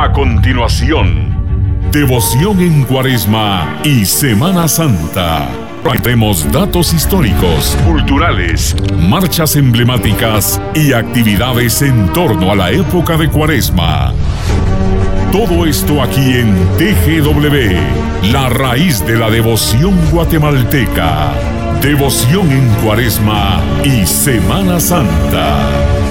[0.00, 5.48] A continuación, devoción en Cuaresma y Semana Santa.
[5.82, 14.12] Traemos datos históricos, culturales, marchas emblemáticas y actividades en torno a la época de Cuaresma.
[15.32, 21.32] Todo esto aquí en TGW, la raíz de la devoción guatemalteca.
[21.82, 26.07] Devoción en Cuaresma y Semana Santa.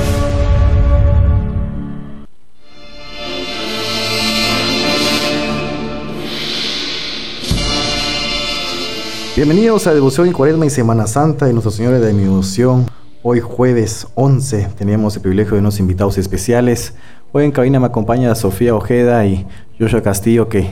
[9.37, 12.87] Bienvenidos a Devoción en Cuaresma y Semana Santa de Nuestro Señor de mi devoción.
[13.21, 16.95] Hoy jueves 11 tenemos el privilegio de unos invitados especiales.
[17.33, 19.45] Hoy en cabina me acompaña Sofía Ojeda y
[19.79, 20.71] Joshua Castillo que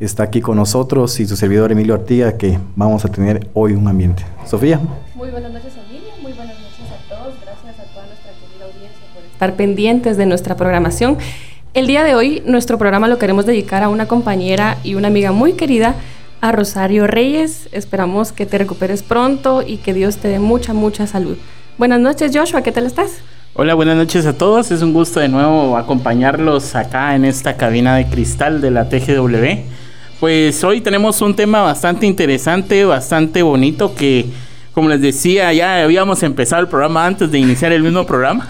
[0.00, 3.86] está aquí con nosotros y su servidor Emilio Artiga que vamos a tener hoy un
[3.86, 4.24] ambiente.
[4.46, 4.80] Sofía.
[5.14, 7.34] Muy buenas noches Emilio, muy buenas noches a todos.
[7.44, 11.18] Gracias a toda nuestra querida audiencia por estar pendientes de nuestra programación.
[11.74, 15.30] El día de hoy nuestro programa lo queremos dedicar a una compañera y una amiga
[15.30, 15.94] muy querida
[16.40, 17.68] a Rosario Reyes.
[17.72, 21.36] Esperamos que te recuperes pronto y que Dios te dé mucha, mucha salud.
[21.78, 23.20] Buenas noches, Joshua, ¿qué tal estás?
[23.54, 24.70] Hola, buenas noches a todos.
[24.70, 29.62] Es un gusto de nuevo acompañarlos acá en esta cabina de cristal de la TGW.
[30.20, 34.26] Pues hoy tenemos un tema bastante interesante, bastante bonito que,
[34.74, 38.48] como les decía, ya habíamos empezado el programa antes de iniciar el mismo programa.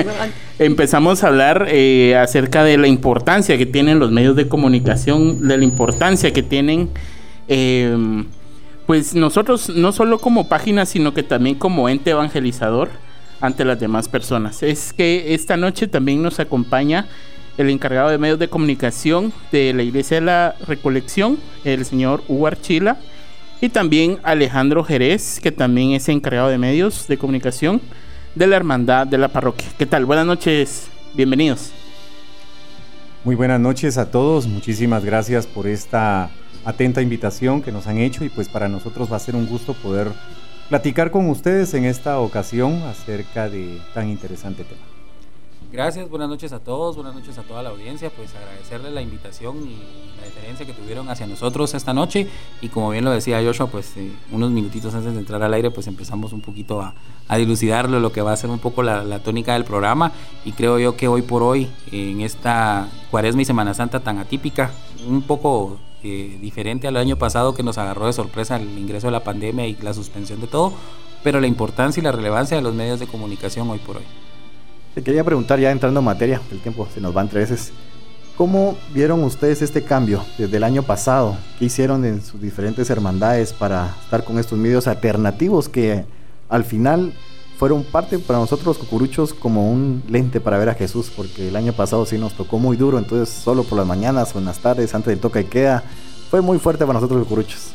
[0.58, 5.58] Empezamos a hablar eh, acerca de la importancia que tienen los medios de comunicación, de
[5.58, 6.90] la importancia que tienen
[7.52, 8.26] Em,
[8.86, 12.90] pues nosotros no solo como página, sino que también como ente evangelizador
[13.40, 14.62] ante las demás personas.
[14.62, 17.08] Es que esta noche también nos acompaña
[17.58, 22.46] el encargado de medios de comunicación de la Iglesia de la Recolección, el señor Hugo
[22.46, 22.98] Archila,
[23.60, 27.80] y también Alejandro Jerez, que también es encargado de medios de comunicación
[28.36, 29.66] de la Hermandad de la Parroquia.
[29.76, 30.04] ¿Qué tal?
[30.04, 31.72] Buenas noches, bienvenidos.
[33.24, 36.30] Muy buenas noches a todos, muchísimas gracias por esta
[36.64, 39.74] atenta invitación que nos han hecho y pues para nosotros va a ser un gusto
[39.74, 40.12] poder
[40.68, 44.80] platicar con ustedes en esta ocasión acerca de tan interesante tema.
[45.72, 49.56] Gracias, buenas noches a todos, buenas noches a toda la audiencia, pues agradecerle la invitación
[49.58, 49.76] y
[50.18, 52.26] la deferencia que tuvieron hacia nosotros esta noche.
[52.60, 55.70] Y como bien lo decía Joshua, pues eh, unos minutitos antes de entrar al aire
[55.70, 56.94] pues empezamos un poquito a,
[57.28, 60.10] a dilucidarlo, lo que va a ser un poco la, la, tónica del programa.
[60.44, 64.72] Y creo yo que hoy por hoy en esta cuaresma y Semana Santa tan atípica,
[65.08, 69.24] un poco diferente al año pasado que nos agarró de sorpresa el ingreso de la
[69.24, 70.72] pandemia y la suspensión de todo,
[71.22, 74.04] pero la importancia y la relevancia de los medios de comunicación hoy por hoy.
[74.94, 77.72] Te quería preguntar ya entrando en materia, el tiempo se nos va entre veces.
[78.36, 81.36] ¿Cómo vieron ustedes este cambio desde el año pasado?
[81.58, 86.06] ¿Qué hicieron en sus diferentes hermandades para estar con estos medios alternativos que
[86.48, 87.12] al final
[87.60, 91.56] fueron parte para nosotros los cucuruchos como un lente para ver a Jesús, porque el
[91.56, 94.60] año pasado sí nos tocó muy duro, entonces solo por las mañanas o en las
[94.60, 95.84] tardes antes del toque de queda,
[96.30, 97.72] fue muy fuerte para nosotros los cucuruchos.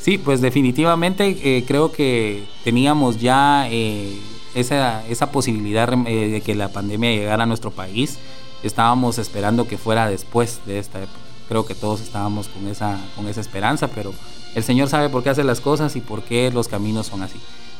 [0.00, 4.18] Sí, pues definitivamente eh, creo que teníamos ya eh,
[4.54, 8.18] esa, esa, posibilidad eh, de que la pandemia llegara a nuestro país.
[8.62, 11.18] Estábamos esperando que fuera después de esta época.
[11.48, 14.12] Creo que todos estábamos con esa, con esa esperanza, pero
[14.54, 17.38] el Señor sabe por qué hace las cosas y por qué los caminos son así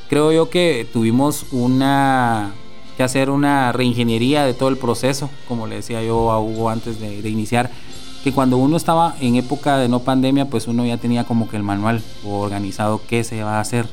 [0.08, 2.52] creo yo que tuvimos una
[2.96, 6.98] que hacer una reingeniería de todo el proceso, como le decía yo a Hugo antes
[6.98, 7.70] de, iniciar,
[8.24, 11.56] que cuando uno estaba en época de no pandemia, pues uno ya tenía como que
[11.56, 13.86] el manual organizado qué se va a hacer,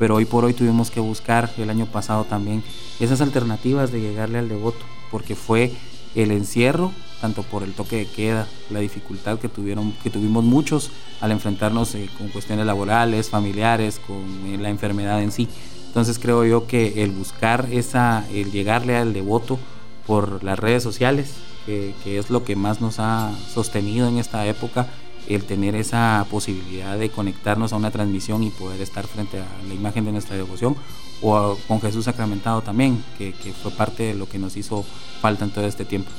[0.00, 2.64] pero hoy por hoy tuvimos que buscar, el año pasado también,
[2.98, 5.72] esas alternativas de llegarle al devoto, porque fue
[6.16, 10.90] el encierro, tanto por el toque de queda, la dificultad que, tuvieron, que tuvimos muchos
[11.20, 15.48] al enfrentarnos eh, con cuestiones laborales, familiares, con eh, la enfermedad en sí.
[15.86, 19.58] Entonces creo yo que el buscar esa, el llegarle al devoto
[20.06, 21.34] por las redes sociales,
[21.66, 24.86] que, es lo que más nos ha sostenido en esta época,
[25.28, 29.74] el tener esa posibilidad de conectarnos a una transmisión y poder estar frente a la
[29.74, 30.76] imagen de nuestra devoción,
[31.22, 34.84] o con Jesús sacramentado también, que, que fue parte de lo que nos hizo
[35.20, 36.10] falta en todo este tiempo.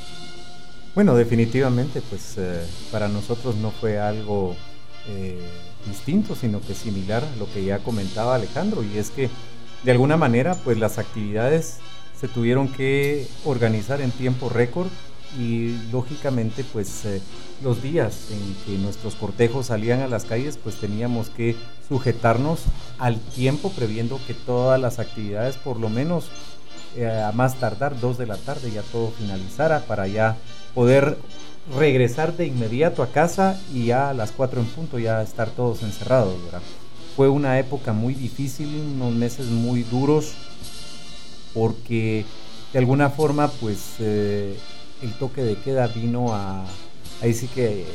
[0.94, 4.58] Bueno, definitivamente, pues eh, para nosotros no fue algo
[5.08, 5.40] eh,
[5.88, 9.30] distinto, sino que similar a lo que ya comentaba Alejandro, y es que
[9.84, 11.78] de alguna manera, pues las actividades
[12.20, 14.90] se tuvieron que organizar en tiempo récord
[15.40, 17.22] y lógicamente, pues eh,
[17.64, 21.56] los días en que nuestros cortejos salían a las calles, pues teníamos que
[21.88, 22.64] sujetarnos
[23.00, 26.26] al tiempo, previendo que todas las actividades, por lo menos
[27.02, 30.36] a más tardar dos de la tarde, ya todo finalizara para ya
[30.74, 31.18] poder
[31.78, 35.84] regresar de inmediato a casa y ya a las 4 en punto ya estar todos
[35.84, 36.36] encerrados,
[37.16, 40.34] Fue una época muy difícil, unos meses muy duros,
[41.54, 42.26] porque
[42.74, 44.58] de alguna forma pues eh,
[45.02, 46.66] el toque de queda vino a,
[47.22, 47.86] ahí sí que,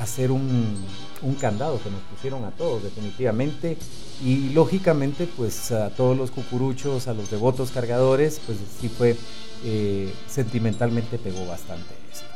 [0.00, 0.76] hacer un,
[1.22, 3.76] un candado que nos pusieron a todos definitivamente
[4.24, 9.16] y lógicamente pues a todos los cucuruchos, a los devotos cargadores, pues sí fue
[9.64, 12.26] eh, sentimentalmente pegó bastante esto.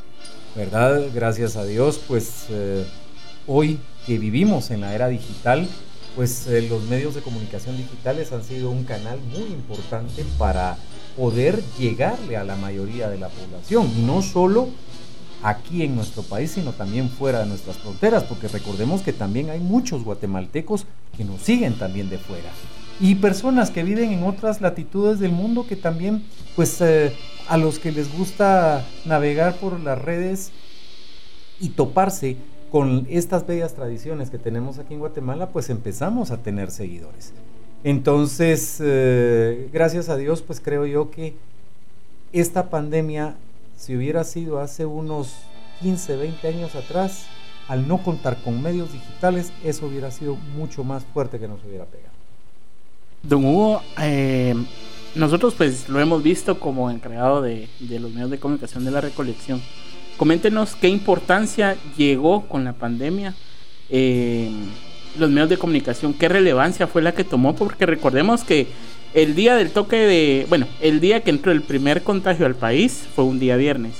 [0.55, 1.07] ¿Verdad?
[1.15, 2.87] Gracias a Dios pues eh,
[3.47, 5.69] hoy que vivimos en la era digital,
[6.15, 10.77] pues eh, los medios de comunicación digitales han sido un canal muy importante para
[11.17, 14.69] poder llegarle a la mayoría de la población, y no solo
[15.43, 19.61] aquí en nuestro país, sino también fuera de nuestras fronteras, porque recordemos que también hay
[19.61, 20.87] muchos guatemaltecos
[21.17, 22.51] que nos siguen también de fuera.
[23.01, 26.25] Y personas que viven en otras latitudes del mundo que también,
[26.55, 27.13] pues eh,
[27.49, 30.51] a los que les gusta navegar por las redes
[31.61, 32.37] y toparse
[32.71, 37.33] con estas bellas tradiciones que tenemos aquí en Guatemala, pues empezamos a tener seguidores.
[37.85, 41.35] Entonces, eh, gracias a Dios, pues creo yo que
[42.33, 43.37] esta pandemia,
[43.77, 45.35] si hubiera sido hace unos
[45.83, 47.27] 15, 20 años atrás,
[47.69, 51.85] al no contar con medios digitales, eso hubiera sido mucho más fuerte que nos hubiera
[51.85, 52.15] pegado.
[53.23, 54.55] Don Hugo, eh,
[55.15, 59.61] nosotros pues lo hemos visto como encargado de, los medios de comunicación de la recolección.
[60.17, 63.35] Coméntenos qué importancia llegó con la pandemia
[63.91, 64.51] eh,
[65.19, 68.67] los medios de comunicación, qué relevancia fue la que tomó, porque recordemos que
[69.15, 73.07] el día del toque de, bueno, el día que entró el primer contagio al país
[73.15, 73.95] fue un día viernes.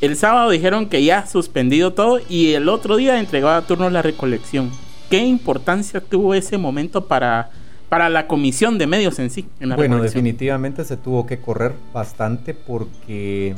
[0.00, 4.70] El sábado dijeron que ya suspendido todo y el otro día entregaba turno la recolección.
[5.10, 7.50] ¿Qué importancia tuvo ese momento para,
[7.88, 9.46] para la comisión de medios en sí?
[9.76, 13.56] bueno, definitivamente se tuvo que correr bastante porque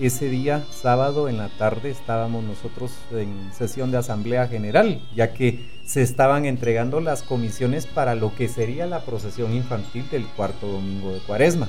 [0.00, 5.60] ese día, sábado en la tarde, estábamos nosotros en sesión de asamblea general, ya que
[5.84, 11.12] se estaban entregando las comisiones para lo que sería la procesión infantil del cuarto domingo
[11.12, 11.68] de Cuaresma.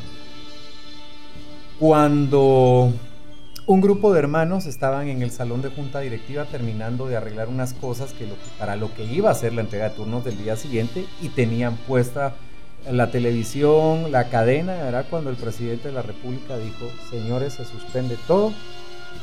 [1.79, 2.93] Cuando
[3.65, 7.73] un grupo de hermanos estaban en el salón de junta directiva terminando de arreglar unas
[7.73, 11.05] cosas que para lo que iba a ser la entrega de turnos del día siguiente
[11.21, 12.35] y tenían puesta
[12.89, 18.17] la televisión, la cadena, era cuando el presidente de la República dijo, señores, se suspende
[18.27, 18.53] todo.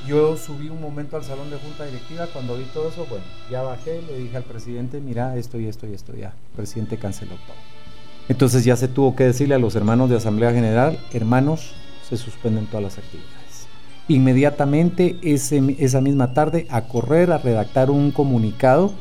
[0.07, 3.63] Yo subí un momento al salón de junta directiva, cuando vi todo eso, bueno, ya
[3.63, 6.29] bajé, le dije al presidente, mira, esto y esto y esto, ya.
[6.29, 7.57] El presidente canceló todo.
[8.29, 11.75] Entonces ya se tuvo que decirle a los hermanos de Asamblea General, hermanos,
[12.09, 13.67] se suspenden todas las actividades.
[14.07, 18.93] Inmediatamente ese, esa misma tarde a correr a redactar un comunicado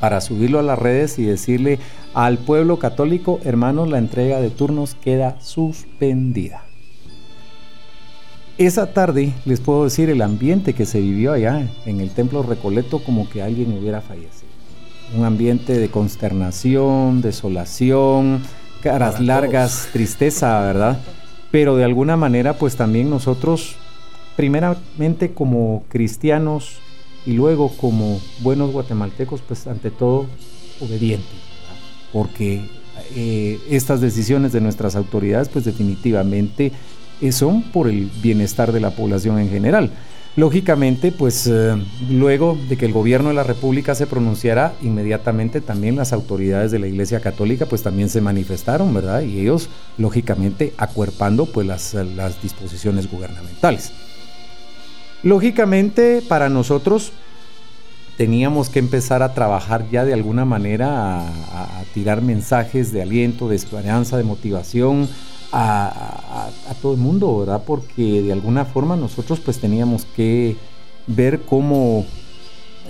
[0.00, 1.78] para subirlo a las redes y decirle
[2.14, 6.62] al pueblo católico, hermanos, la entrega de turnos queda suspendida.
[8.58, 13.00] Esa tarde, les puedo decir, el ambiente que se vivió allá en el templo Recoleto
[13.00, 14.46] como que alguien hubiera fallecido.
[15.14, 18.42] Un ambiente de consternación, desolación,
[18.82, 20.98] caras largas, tristeza, ¿verdad?
[21.50, 23.76] Pero de alguna manera, pues también nosotros,
[24.36, 26.80] primeramente como cristianos,
[27.26, 30.26] y luego como buenos guatemaltecos, pues ante todo
[30.80, 31.28] obedientes,
[32.12, 32.64] porque
[33.14, 36.72] eh, estas decisiones de nuestras autoridades, pues definitivamente
[37.20, 39.90] eh, son por el bienestar de la población en general.
[40.36, 41.76] Lógicamente, pues eh,
[42.10, 46.78] luego de que el gobierno de la República se pronunciara, inmediatamente también las autoridades de
[46.78, 49.22] la Iglesia Católica pues también se manifestaron, ¿verdad?
[49.22, 53.92] Y ellos, lógicamente, acuerpando pues las, las disposiciones gubernamentales.
[55.26, 57.10] Lógicamente, para nosotros
[58.16, 63.56] teníamos que empezar a trabajar ya de alguna manera, a, tirar mensajes de aliento, de
[63.56, 65.08] esperanza, de motivación
[65.50, 66.48] a,
[66.80, 67.64] todo el mundo, ¿verdad?
[67.66, 70.54] Porque de alguna forma nosotros pues teníamos que
[71.08, 72.06] ver cómo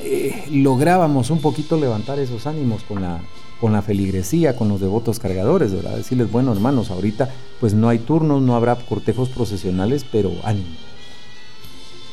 [0.00, 3.19] eh, lográbamos un poquito levantar esos ánimos con la,
[3.62, 5.97] con la feligresía, con los devotos cargadores, ¿verdad?
[5.97, 10.76] Decirles, bueno hermanos, ahorita pues no hay turnos, no habrá cortejos procesionales, pero ánimo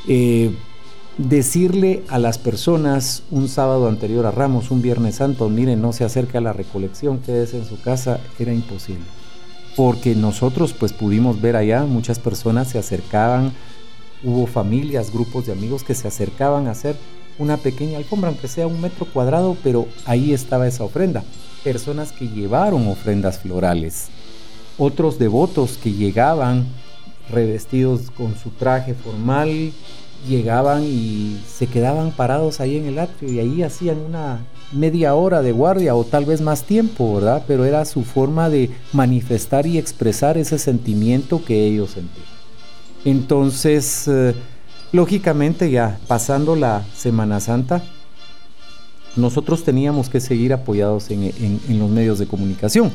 [0.07, 0.51] eh,
[1.17, 6.03] decirle a las personas un sábado anterior a Ramos, un Viernes Santo, miren, no se
[6.03, 9.05] acerque a la recolección, quédese en su casa, era imposible.
[9.75, 13.53] Porque nosotros pues pudimos ver allá, muchas personas se acercaban,
[14.23, 16.95] hubo familias, grupos de amigos que se acercaban a hacer
[17.39, 21.23] una pequeña alfombra, aunque sea un metro cuadrado, pero ahí estaba esa ofrenda.
[21.63, 24.07] Personas que llevaron ofrendas florales,
[24.77, 26.65] otros devotos que llegaban
[27.29, 29.71] revestidos con su traje formal,
[30.27, 35.41] llegaban y se quedaban parados ahí en el atrio y ahí hacían una media hora
[35.41, 37.43] de guardia o tal vez más tiempo, ¿verdad?
[37.47, 42.25] Pero era su forma de manifestar y expresar ese sentimiento que ellos sentían.
[43.05, 44.33] Entonces, eh,
[44.91, 47.83] lógicamente ya pasando la Semana Santa,
[49.15, 52.91] nosotros teníamos que seguir apoyados en los medios de comunicación.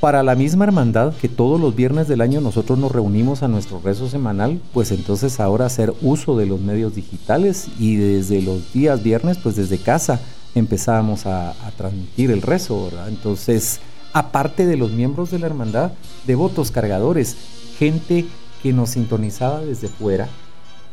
[0.00, 3.80] Para la misma hermandad que todos los viernes del año nosotros nos reunimos a nuestro
[3.82, 9.02] rezo semanal, pues entonces ahora hacer uso de los medios digitales y desde los días
[9.02, 10.20] viernes, pues desde casa
[10.54, 12.90] empezábamos a, transmitir el rezo.
[13.08, 13.80] Entonces,
[14.12, 15.92] aparte de los miembros de la hermandad,
[16.26, 17.36] devotos, cargadores,
[17.78, 18.26] gente
[18.62, 20.28] que nos sintonizaba desde fuera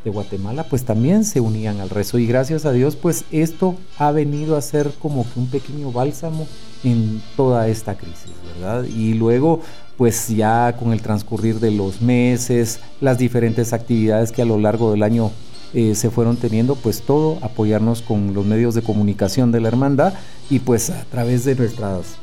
[0.03, 4.12] de Guatemala, pues también se unían al rezo y gracias a Dios, pues esto ha
[4.12, 6.48] venido a ser como que un pequeño bálsamo
[6.83, 8.83] en toda esta crisis, ¿verdad?
[8.83, 9.62] Y luego,
[9.98, 14.91] pues ya con el transcurrir de los meses, las diferentes actividades que a lo largo
[14.91, 15.31] del año
[15.74, 20.13] eh, se fueron teniendo, pues todo, apoyarnos con los medios de comunicación de la hermandad
[20.50, 22.17] y pues a través de nuestras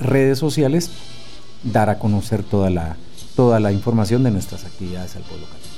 [0.00, 0.90] redes sociales
[1.62, 2.96] dar a conocer toda la,
[3.36, 5.77] toda la información de nuestras actividades al pueblo católico.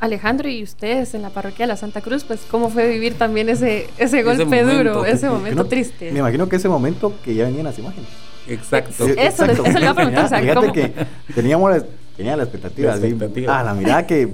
[0.00, 3.50] Alejandro, y ustedes en la parroquia de la Santa Cruz, pues cómo fue vivir también
[3.50, 6.10] ese, ese golpe duro, ese momento triste.
[6.10, 8.08] Me imagino que ese momento que ya venían las imágenes.
[8.48, 9.06] Exacto.
[9.06, 10.28] Eso, eso le iba a preguntar.
[10.40, 10.92] Fíjate que
[11.34, 11.84] teníamos la,
[12.16, 12.94] tenía la expectativa.
[13.48, 14.28] ah, la mirada que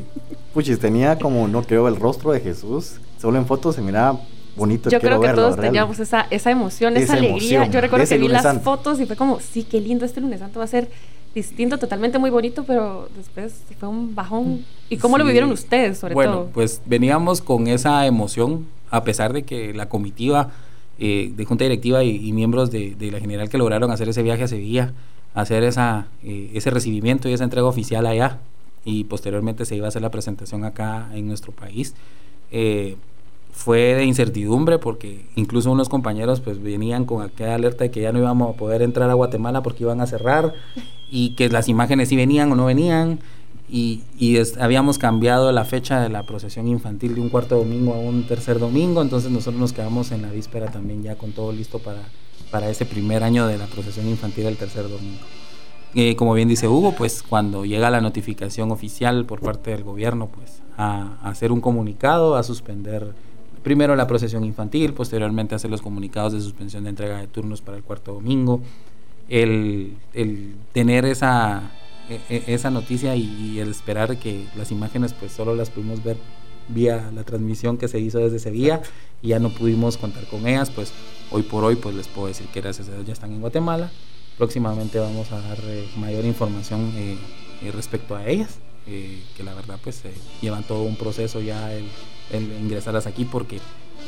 [0.54, 3.00] puchis, tenía como, no creo, el rostro de Jesús.
[3.20, 4.20] Solo en fotos se miraba
[4.56, 4.88] bonito.
[4.88, 7.66] Yo creo que todos teníamos esa, esa emoción, esa, alegría.
[7.66, 10.60] Yo recuerdo que vi las fotos y fue como, sí, qué lindo este lunes santo
[10.60, 10.88] va a ser
[11.36, 14.64] distinto, totalmente muy bonito, pero después fue un bajón.
[14.88, 16.24] ¿Y cómo lo vivieron ustedes, sobre todo?
[16.24, 20.50] Bueno, pues veníamos con esa emoción, a pesar de que la comitiva
[20.98, 24.48] eh, de junta directiva y, miembros de, la general que lograron hacer ese viaje a
[24.48, 24.94] Sevilla,
[25.34, 28.38] hacer esa, eh, ese recibimiento y esa entrega oficial allá,
[28.86, 31.94] y posteriormente se iba a hacer la presentación acá en nuestro país.
[32.50, 32.96] Eh,
[33.56, 38.12] fue de incertidumbre porque incluso unos compañeros pues venían con aquella alerta de que ya
[38.12, 40.52] no íbamos a poder entrar a Guatemala porque iban a cerrar
[41.10, 43.18] y que las imágenes sí venían o no venían
[43.68, 44.02] y,
[44.60, 48.58] habíamos cambiado la fecha de la procesión infantil de un cuarto domingo a un tercer
[48.58, 52.02] domingo, entonces nosotros nos quedamos en la víspera también ya con todo listo para,
[52.50, 55.24] para ese primer año de la procesión infantil del tercer domingo.
[55.94, 60.28] Eh, como bien dice Hugo, pues cuando llega la notificación oficial por parte del gobierno,
[60.28, 63.14] pues a, hacer un comunicado, a suspender
[63.66, 67.76] primero la procesión infantil, posteriormente hacer los comunicados de suspensión de entrega de turnos para
[67.76, 68.60] el cuarto domingo,
[69.28, 69.96] el,
[70.72, 71.72] tener esa,
[72.08, 76.16] e, e, esa noticia y, el esperar que las imágenes pues solo las pudimos ver
[76.68, 78.82] vía la transmisión que se hizo desde Sevilla
[79.20, 80.92] y ya no pudimos contar con ellas, pues
[81.32, 83.90] hoy por hoy pues les puedo decir que gracias a Dios ya están en Guatemala.
[84.38, 87.16] Próximamente vamos a dar eh, mayor información eh,
[87.62, 90.04] eh, respecto a ellas, que la verdad pues
[90.40, 91.86] llevan todo un proceso ya el,
[92.32, 93.60] ingresarlas aquí porque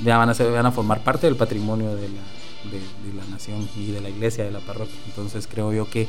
[0.05, 2.23] ya van a, ser, van a formar parte del patrimonio de la,
[2.71, 4.97] de, la nación y de la iglesia, de la parroquia.
[5.07, 6.07] Entonces creo yo que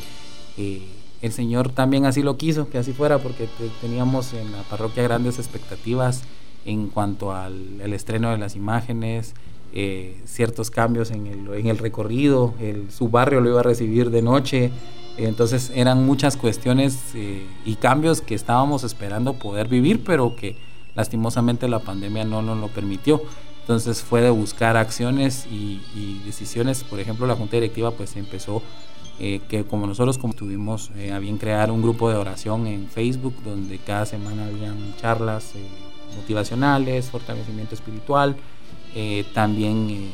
[1.21, 3.47] el Señor también así lo quiso, que así fuera, porque
[3.81, 6.23] teníamos en la parroquia grandes expectativas
[6.65, 9.33] en cuanto al el estreno de las imágenes,
[9.73, 14.09] eh, ciertos cambios en el, en el recorrido, el, su barrio lo iba a recibir
[14.09, 14.71] de noche,
[15.17, 20.55] entonces eran muchas cuestiones eh, y cambios que estábamos esperando poder vivir, pero que
[20.95, 23.21] lastimosamente la pandemia no nos lo permitió.
[23.61, 25.79] Entonces fue de buscar acciones y,
[26.25, 28.63] decisiones, por ejemplo la Junta Directiva pues empezó
[29.19, 33.35] eh, que como nosotros como tuvimos a bien crear un grupo de oración en Facebook
[33.43, 35.53] donde cada semana habían charlas
[36.15, 38.35] motivacionales, fortalecimiento espiritual,
[38.95, 40.09] eh, también eh,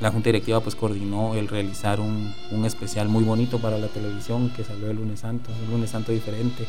[0.00, 4.50] la Junta Directiva pues coordinó el realizar un, un, especial muy bonito para la televisión
[4.50, 6.66] que salió el lunes santo, un lunes santo diferente.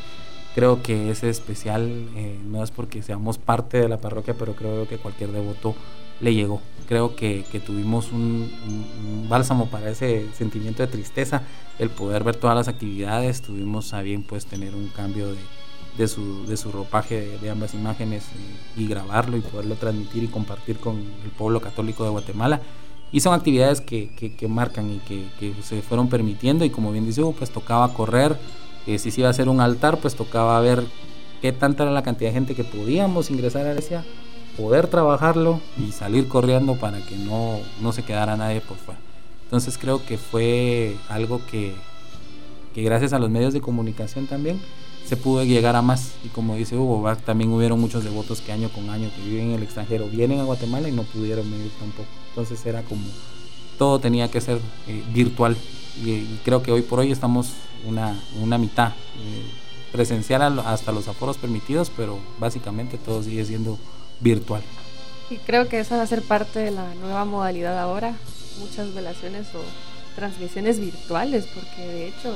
[0.56, 4.88] Creo que ese especial eh, no es porque seamos parte de la parroquia, pero creo
[4.88, 5.76] que cualquier devoto
[6.20, 6.62] le llegó.
[6.88, 8.52] Creo que, que tuvimos un,
[9.30, 11.42] bálsamo para ese sentimiento de tristeza,
[11.80, 15.38] el poder ver todas las actividades, tuvimos a bien pues tener un cambio de,
[15.98, 20.28] de su, de su ropaje de, ambas imágenes eh, y, grabarlo y poderlo transmitir y
[20.28, 22.62] compartir con el pueblo católico de Guatemala.
[23.12, 27.22] Y son actividades que, que, marcan y que, se fueron permitiendo y como bien dice
[27.38, 28.36] pues tocaba correr,
[28.88, 30.84] eh, si se iba a hacer un altar, pues tocaba ver
[31.42, 34.04] qué tanta era la cantidad de gente que podíamos ingresar a iglesia,
[34.58, 39.00] poder trabajarlo y salir corriendo para que no, no se quedara nadie por fuera.
[39.46, 41.76] Entonces creo que fue algo que,
[42.74, 44.60] que gracias a los medios de comunicación también,
[45.06, 46.14] se pudo llegar a más.
[46.24, 49.56] Y como dice Hugo, también hubieron muchos devotos que año con año que viven en
[49.56, 52.08] el extranjero, vienen a Guatemala y no pudieron venir tampoco.
[52.30, 53.04] Entonces era como,
[53.78, 55.58] todo tenía que ser eh, virtual.
[56.02, 57.52] Y, creo que hoy por hoy estamos
[57.86, 59.46] una, una mitad eh,
[59.92, 63.78] presencial hasta los aforos permitidos, pero básicamente todo sigue siendo
[64.20, 64.64] virtual.
[65.30, 68.16] Y creo que esa va a ser parte de la nueva modalidad ahora,
[68.60, 69.62] muchas velaciones o
[70.16, 72.36] transmisiones virtuales, porque de hecho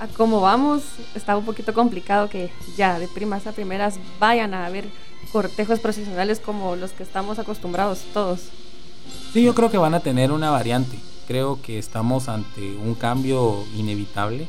[0.00, 0.82] a cómo vamos,
[1.14, 4.86] está un poquito complicado que ya de primas a primeras vayan a haber
[5.30, 8.40] cortejos profesionales como los que estamos acostumbrados todos.
[9.32, 10.98] Sí, yo creo que van a tener una variante.
[11.32, 14.46] Creo que estamos ante un cambio inevitable.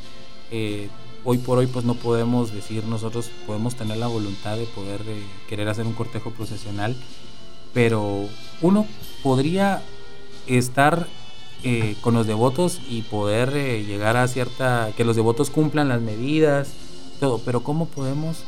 [0.51, 0.89] Eh,
[1.23, 5.23] hoy por hoy pues no podemos decir nosotros podemos tener la voluntad de poder eh,
[5.47, 6.93] querer hacer un cortejo procesional,
[7.73, 8.27] pero
[8.61, 8.85] uno
[9.23, 9.81] podría
[10.45, 11.07] estar
[11.63, 16.01] eh, con los devotos y poder eh, llegar a cierta, que los devotos cumplan las
[16.01, 16.73] medidas,
[17.21, 18.39] todo, pero ¿cómo podemos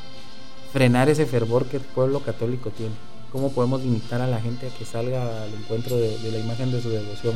[0.74, 2.96] frenar ese fervor que el pueblo católico tiene?
[3.32, 6.74] ¿Cómo podemos limitar a la gente a que salga al encuentro de, de la imagen
[6.74, 7.36] de su devoción?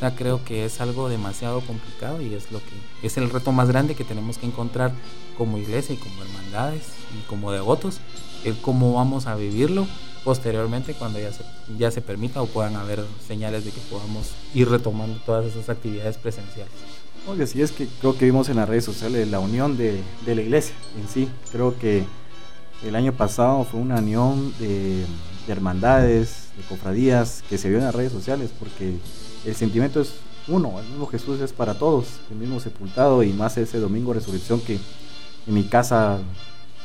[0.00, 3.68] Sea, creo que es algo demasiado complicado y es lo que es el reto más
[3.68, 4.92] grande que tenemos que encontrar
[5.36, 8.00] como iglesia y como hermandades y como devotos,
[8.44, 9.86] el cómo vamos a vivirlo
[10.24, 11.44] posteriormente cuando ya se,
[11.78, 16.16] ya se permita o puedan haber señales de que podamos ir retomando todas esas actividades
[16.16, 16.72] presenciales.
[17.28, 20.34] Oye, sí es que creo que vimos en las redes sociales la unión de, de
[20.34, 21.28] la iglesia en sí.
[21.52, 22.04] Creo que
[22.82, 25.04] el año pasado fue una unión de,
[25.46, 28.94] de, hermandades, de cofradías que se vio en las redes sociales porque
[29.44, 30.14] el sentimiento es
[30.48, 34.60] uno, el mismo Jesús es para todos, el mismo sepultado y más ese domingo resurrección
[34.60, 34.78] que
[35.46, 36.18] en mi casa,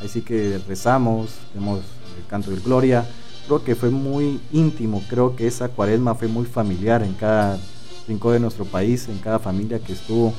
[0.01, 1.79] ahí sí que rezamos, tenemos
[2.17, 3.05] el canto de gloria,
[3.47, 7.59] creo que fue muy íntimo, creo que esa cuaresma fue muy familiar en cada
[8.07, 10.33] rincón de nuestro país, en cada familia que estuvo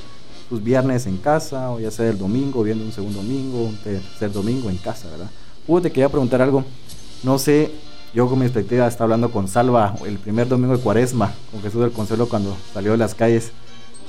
[0.49, 4.33] sus viernes en casa, o ya sea el domingo, viendo un segundo domingo, un tercer
[4.33, 5.31] domingo en casa, ¿verdad?
[5.67, 6.65] Hugo, te quería preguntar algo,
[7.25, 7.73] no sé,
[8.15, 11.81] yo con mi expectativa estaba hablando con Salva el primer domingo de cuaresma, con Jesús
[11.81, 13.53] del Consuelo cuando salió de las calles,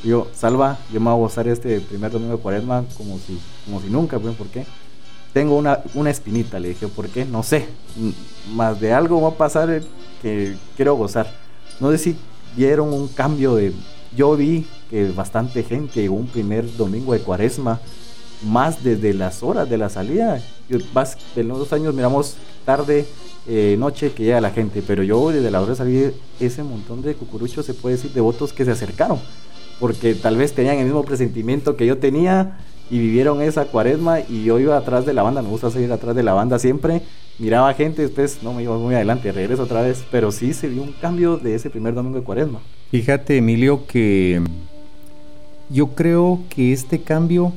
[0.04, 3.82] yo, Salva, yo me voy a gozar este primer domingo de cuaresma como si, como
[3.82, 4.66] si nunca, pues, ¿por qué?
[5.38, 7.24] tengo una, una espinita, le dije, ¿por qué?
[7.24, 7.68] No sé,
[8.56, 9.84] más de algo va a pasar
[10.20, 11.32] que quiero gozar.
[11.80, 12.16] No sé si
[12.56, 13.72] vieron un cambio de...
[14.16, 17.80] Yo vi que bastante gente llegó un primer domingo de cuaresma,
[18.44, 20.42] más desde las horas de la salida.
[20.70, 22.36] Yo, vas, de los dos años miramos
[22.66, 23.06] tarde,
[23.48, 27.02] eh, noche que llega la gente, pero yo desde la hora de salir, ese montón
[27.02, 29.20] de cucuruchos, se puede decir, de votos que se acercaron,
[29.80, 32.58] porque tal vez tenían el mismo presentimiento que yo tenía
[32.90, 36.16] y vivieron esa cuaresma y yo iba atrás de la banda, me gusta seguir atrás
[36.16, 37.02] de la banda siempre,
[37.40, 40.82] miraba gente, después no me iba muy adelante, regreso otra vez, pero sí se vio
[40.82, 42.60] un cambio de ese primer domingo de cuaresma.
[42.92, 44.42] Fíjate Emilio que
[45.70, 47.54] yo creo que este cambio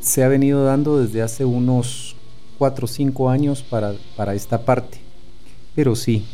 [0.00, 2.16] se ha venido dando desde hace unos
[2.62, 4.98] 4 o 5 años para, para esta parte,
[5.74, 6.24] pero sí,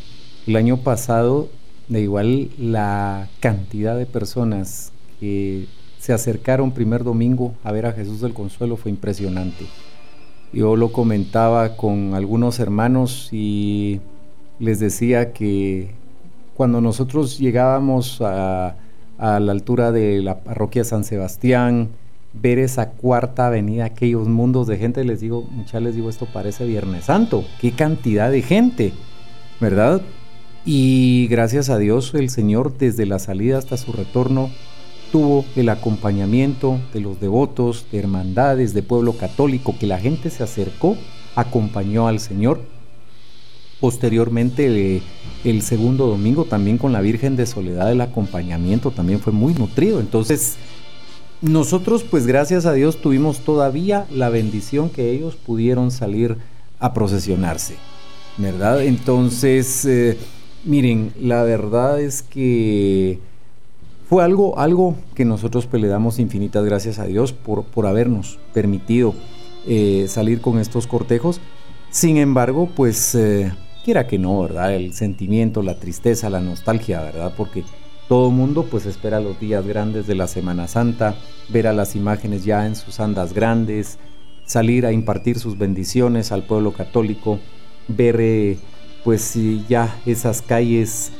[0.45, 1.49] el año pasado
[1.87, 5.65] de igual la cantidad de personas que
[5.97, 9.65] se acercaron primer domingo a ver a Jesús del Consuelo fue impresionante.
[10.53, 13.99] Yo lo comentaba con algunos hermanos y
[14.59, 15.95] les decía que
[16.55, 18.75] cuando nosotros llegábamos a,
[19.17, 21.89] a la altura de la parroquia San Sebastián,
[22.33, 26.65] ver esa cuarta avenida, aquellos mundos de gente, les digo, muchas les digo, esto parece
[26.65, 28.93] Viernes Santo, qué cantidad de gente,
[29.59, 30.01] ¿verdad?
[30.65, 34.49] Y gracias a Dios el Señor desde la salida hasta su retorno
[35.11, 40.43] tuvo el acompañamiento de los devotos, de hermandades, de pueblo católico, que la gente se
[40.43, 40.95] acercó,
[41.35, 42.61] acompañó al Señor.
[43.79, 45.01] Posteriormente,
[45.45, 49.99] el segundo domingo también con la Virgen de Soledad, el acompañamiento también fue muy nutrido.
[49.99, 50.57] Entonces,
[51.41, 56.37] nosotros pues gracias a Dios tuvimos todavía la bendición que ellos pudieron salir
[56.79, 57.75] a procesionarse,
[58.37, 58.83] ¿verdad?
[58.83, 60.17] Entonces, eh,
[60.65, 63.19] miren, la verdad es que
[64.09, 68.39] fue algo, algo que nosotros pues, le damos infinitas gracias a Dios por, por habernos
[68.53, 69.13] permitido
[69.67, 71.39] eh, salir con estos cortejos.
[71.91, 73.51] Sin embargo, pues eh,
[73.85, 74.75] quiera que no, ¿verdad?
[74.75, 77.33] El sentimiento, la tristeza, la nostalgia, ¿verdad?
[77.37, 77.63] Porque
[78.09, 81.15] todo mundo pues espera los días grandes de la Semana Santa,
[81.47, 83.99] ver a las imágenes ya en sus andas grandes,
[84.45, 87.39] salir a impartir sus bendiciones al pueblo católico,
[87.87, 88.57] ver eh,
[89.03, 91.11] pues ya esas calles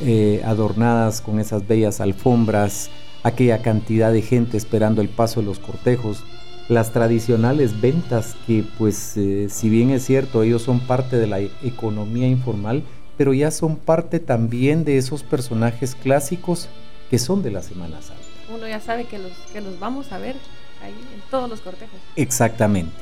[0.00, 2.88] eh, adornadas con esas bellas alfombras,
[3.22, 6.24] aquella cantidad de gente esperando el paso de los cortejos,
[6.70, 11.40] las tradicionales ventas que pues eh, si bien es cierto ellos son parte de la
[11.40, 12.84] economía informal,
[13.18, 16.68] pero ya son parte también de esos personajes clásicos
[17.10, 18.22] que son de la Semana Santa.
[18.54, 20.36] Uno ya sabe que los, que los vamos a ver
[20.82, 21.98] ahí en todos los cortejos.
[22.16, 22.94] Exactamente.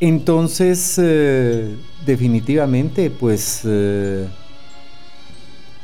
[0.00, 1.74] Entonces, eh,
[2.04, 3.62] definitivamente, pues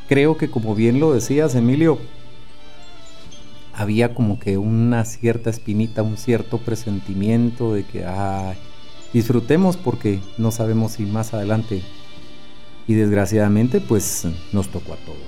[0.09, 1.99] creo que como bien lo decías, Emilio,
[3.73, 8.05] había como que una cierta espinita, un cierto presentimiento de que
[9.12, 11.83] disfrutemos porque no sabemos si más adelante.
[12.87, 15.18] Y desgraciadamente pues nos tocó a todos.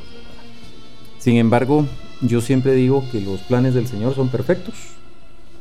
[1.19, 1.87] Sin embargo,
[2.21, 4.75] yo siempre digo que los planes del Señor son perfectos.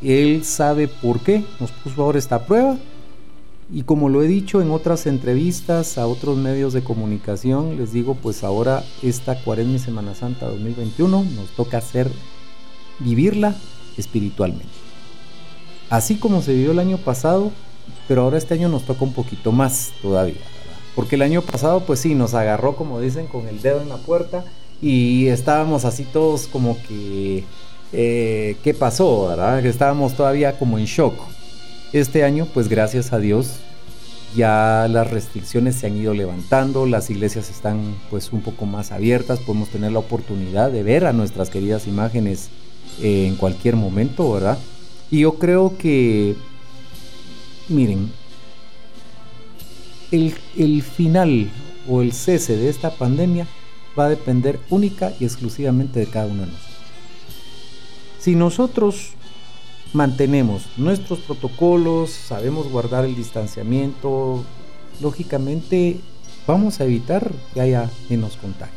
[0.01, 2.77] Él sabe por qué nos puso ahora esta prueba
[3.71, 8.13] y como lo he dicho en otras entrevistas a otros medios de comunicación, les digo,
[8.13, 12.11] pues ahora esta Cuaresma y Semana Santa 2021 nos toca hacer,
[12.99, 13.55] vivirla
[13.97, 14.67] espiritualmente.
[15.89, 17.51] Así como se vivió el año pasado,
[18.07, 20.41] pero ahora este año nos toca un poquito más todavía,
[20.95, 23.97] Porque el año pasado, pues sí, nos agarró, como dicen, con el dedo en la
[23.97, 24.45] puerta
[24.81, 27.43] y estábamos así todos como que,
[27.91, 29.27] eh, ¿qué pasó?
[29.27, 29.61] ¿verdad?
[29.61, 31.15] Que estábamos todavía como en shock.
[31.93, 33.57] Este año, pues gracias a Dios,
[34.35, 39.39] ya las restricciones se han ido levantando, las iglesias están pues un poco más abiertas,
[39.39, 42.49] podemos tener la oportunidad de ver a nuestras queridas imágenes
[43.01, 44.57] eh, en cualquier momento, ¿verdad?
[45.09, 46.35] Y yo creo que,
[47.69, 48.11] miren,
[50.11, 51.49] el, el final
[51.87, 53.47] o el cese de esta pandemia
[53.97, 56.75] va a depender única y exclusivamente de cada uno de nosotros.
[58.19, 59.11] Si nosotros
[59.93, 64.43] mantenemos nuestros protocolos, sabemos guardar el distanciamiento,
[65.01, 65.99] lógicamente
[66.47, 68.75] vamos a evitar que haya menos contagios.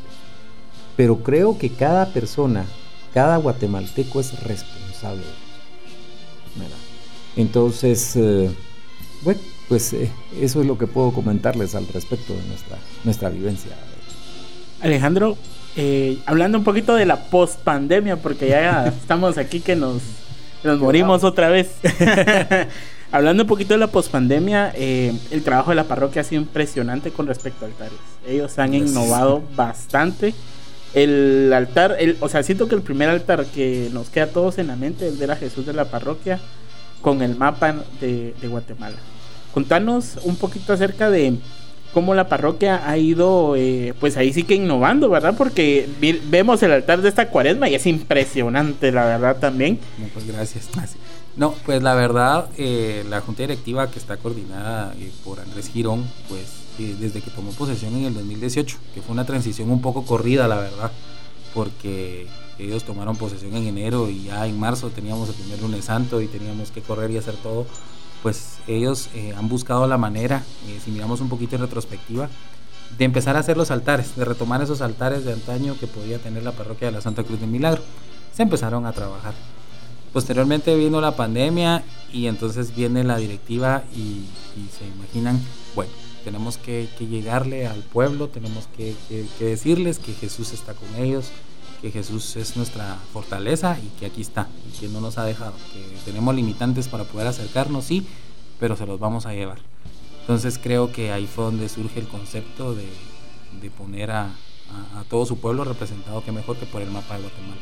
[0.96, 2.66] Pero creo que cada persona,
[3.12, 5.24] cada guatemalteco es responsable.
[7.36, 8.50] Entonces, eh,
[9.22, 13.72] bueno, pues eh, eso es lo que puedo comentarles al respecto de nuestra, nuestra vivencia.
[14.81, 15.37] Alejandro,
[15.76, 20.02] eh, hablando un poquito de la post-pandemia, porque ya estamos aquí que nos
[20.64, 21.70] nos morimos otra vez.
[23.11, 27.11] Hablando un poquito de la pospandemia, eh, el trabajo de la parroquia ha sido impresionante
[27.11, 27.98] con respecto a altares.
[28.26, 30.35] Ellos han innovado bastante.
[30.92, 34.59] El altar, el, o sea, siento que el primer altar que nos queda a todos
[34.59, 36.38] en la mente es ver a Jesús de la parroquia
[37.00, 38.96] con el mapa de, de Guatemala.
[39.52, 41.38] Contanos un poquito acerca de
[41.92, 45.34] cómo la parroquia ha ido, eh, pues ahí sí que innovando, ¿verdad?
[45.37, 45.88] Porque
[46.30, 49.78] vemos el altar de esta cuaresma y es impresionante, la verdad también.
[49.98, 50.68] No, pues gracias.
[51.37, 56.04] No, pues la verdad, eh, la junta directiva que está coordinada eh, por Andrés Girón,
[56.28, 60.46] pues desde que tomó posesión en el 2018, que fue una transición un poco corrida,
[60.46, 60.92] la verdad,
[61.52, 66.20] porque ellos tomaron posesión en enero y ya en marzo teníamos el primer lunes santo
[66.20, 67.66] y teníamos que correr y hacer todo
[68.22, 72.28] pues ellos eh, han buscado la manera, eh, si miramos un poquito en retrospectiva,
[72.96, 76.42] de empezar a hacer los altares, de retomar esos altares de antaño que podía tener
[76.42, 77.83] la parroquia de la Santa Cruz del Milagro.
[78.35, 79.35] Se empezaron a trabajar.
[80.12, 84.24] Posteriormente vino la pandemia y entonces viene la directiva y,
[84.76, 85.40] se imaginan,
[85.74, 85.92] bueno,
[86.24, 88.96] tenemos que, llegarle al pueblo, tenemos que
[89.38, 91.31] decirles que Jesús está con ellos,
[91.80, 95.52] que Jesús es nuestra fortaleza y que aquí está y que no nos ha dejado,
[95.72, 98.06] que tenemos limitantes para poder acercarnos, sí,
[98.58, 99.58] pero se los vamos a llevar.
[100.20, 102.86] Entonces creo que ahí fue donde surge el concepto de,
[103.76, 104.30] poner a,
[105.08, 107.60] todo su pueblo representado que mejor que por el mapa de Guatemala.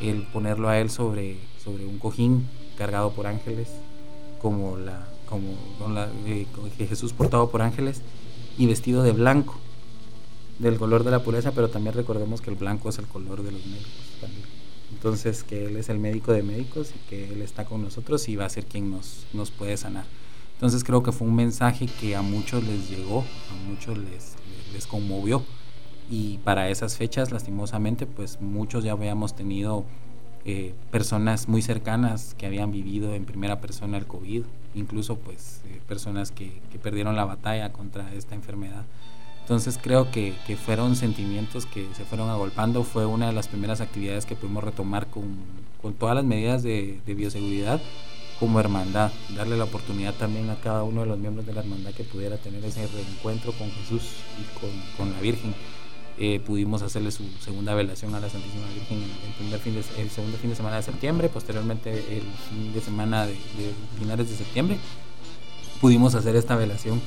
[0.00, 3.68] El ponerlo a él sobre, sobre un cojín cargado por ángeles,
[4.40, 5.54] como, la, como
[5.92, 6.46] la, eh,
[6.78, 8.02] Jesús portado por ángeles
[8.58, 9.54] y vestido de blanco
[10.58, 13.52] del color de la pureza, pero también recordemos que el blanco es el color de
[13.52, 14.44] los médicos también.
[14.92, 18.36] Entonces, que Él es el médico de médicos y que Él está con nosotros y
[18.36, 20.04] va a ser quien nos, nos puede sanar.
[20.54, 24.34] Entonces, creo que fue un mensaje que a muchos les llegó, a muchos les,
[24.72, 25.42] les conmovió.
[26.08, 29.84] Y para esas fechas, lastimosamente, pues muchos ya habíamos tenido
[30.44, 34.44] eh, personas muy cercanas que habían vivido en primera persona el COVID,
[34.76, 38.84] incluso pues eh, personas que, que perdieron la batalla contra esta enfermedad.
[39.46, 42.82] Entonces creo que, fueron sentimientos que se fueron agolpando.
[42.82, 45.36] Fue una de las primeras actividades que pudimos retomar con,
[46.00, 47.80] todas las medidas de, bioseguridad
[48.40, 49.12] como hermandad.
[49.36, 52.38] Darle la oportunidad también a cada uno de los miembros de la hermandad que pudiera
[52.38, 55.54] tener ese reencuentro con Jesús y con, la Virgen.
[56.18, 60.10] Eh, pudimos hacerle su segunda velación a la Santísima Virgen el, primer fin de, el
[60.10, 64.34] segundo fin de semana de septiembre, posteriormente el fin de semana de, de finales de
[64.34, 64.76] septiembre.
[65.80, 67.00] Pudimos hacer esta velación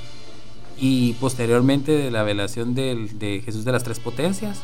[0.79, 4.61] y posteriormente de la velación de Jesús de las Tres Potencias,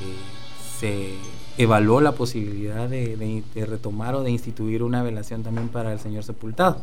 [0.00, 0.44] eh,
[0.78, 1.14] se
[1.56, 6.78] evaluó la posibilidad de, retomar o de instituir una velación también para el Señor Sepultado,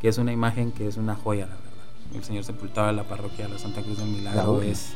[0.00, 1.70] que es una imagen que es una joya, la verdad.
[2.14, 4.92] El Señor Sepultado de la parroquia de la Santa Cruz del Milagro es,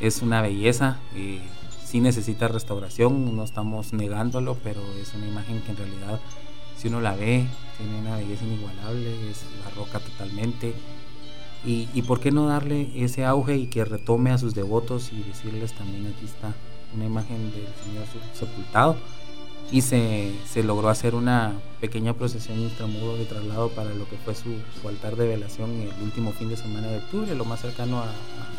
[0.00, 1.40] es una belleza, eh,
[1.84, 6.20] sí necesita restauración, no estamos negándolo, pero es una imagen que en realidad,
[6.76, 10.74] si uno la ve, tiene una belleza inigualable, es barroca totalmente
[11.66, 15.72] y, por qué no darle ese auge y que retome a sus devotos y decirles
[15.72, 16.52] también aquí está
[16.94, 18.96] una imagen del Señor sepultado.
[19.72, 24.50] Y se, logró hacer una pequeña procesión intramudo de traslado para lo que fue su,
[24.86, 28.02] altar de velación el último fin de semana de octubre, lo más cercano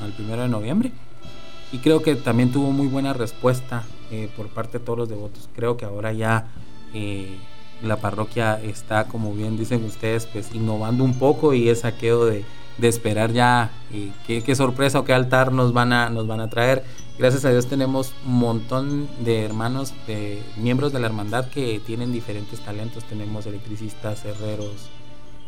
[0.01, 0.91] al primero de noviembre.
[1.71, 5.47] Y creo que también tuvo muy buena respuesta eh, por parte de todos los devotos.
[5.55, 6.47] Creo que ahora ya
[6.93, 7.37] eh,
[7.83, 12.45] la parroquia está, como bien dicen ustedes, pues innovando un poco y es saqueo de,
[12.77, 16.49] de esperar ya eh, qué, sorpresa o qué altar nos van a, nos van a
[16.49, 16.83] traer.
[17.17, 22.11] Gracias a Dios tenemos un montón de hermanos, de miembros de la hermandad que tienen
[22.11, 23.05] diferentes talentos.
[23.05, 24.89] Tenemos electricistas, herreros,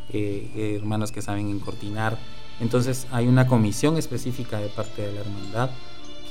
[0.10, 2.18] eh, hermanos que saben encortinar.
[2.60, 5.70] Entonces hay una comisión específica de parte de la hermandad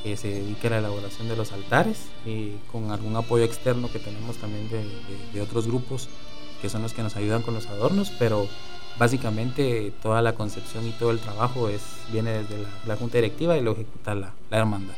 [0.02, 3.98] que se dedica a la elaboración de los altares, eh, con algún apoyo externo que
[3.98, 4.84] tenemos también de,
[5.34, 6.08] de otros grupos
[6.62, 8.48] que son los que nos ayudan con los adornos, pero
[8.98, 11.82] básicamente toda la concepción y todo el trabajo es
[12.12, 14.94] viene desde la, junta directiva y lo ejecuta la, hermandad.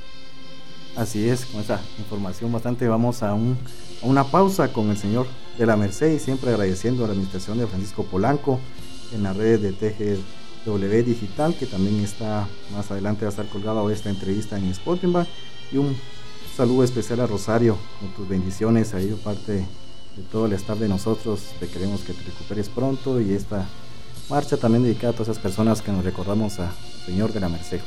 [0.96, 3.56] Así es, con esa información bastante vamos a, un,
[4.02, 7.58] a una pausa con el señor de la Merced y siempre agradeciendo a la administración
[7.58, 8.58] de Francisco Polanco
[9.12, 13.92] en las redes de TGW Digital, que también está más adelante va a estar colgada
[13.92, 15.28] esta entrevista en Spotify.
[15.72, 15.96] Y un
[16.56, 20.88] saludo especial a Rosario, con tus bendiciones ahí de parte de todo el staff de
[20.88, 21.40] nosotros.
[21.60, 23.66] Te queremos que te recuperes pronto y esta
[24.28, 26.70] marcha también dedicada a todas esas personas que nos recordamos a
[27.06, 27.80] Señor de la Merced.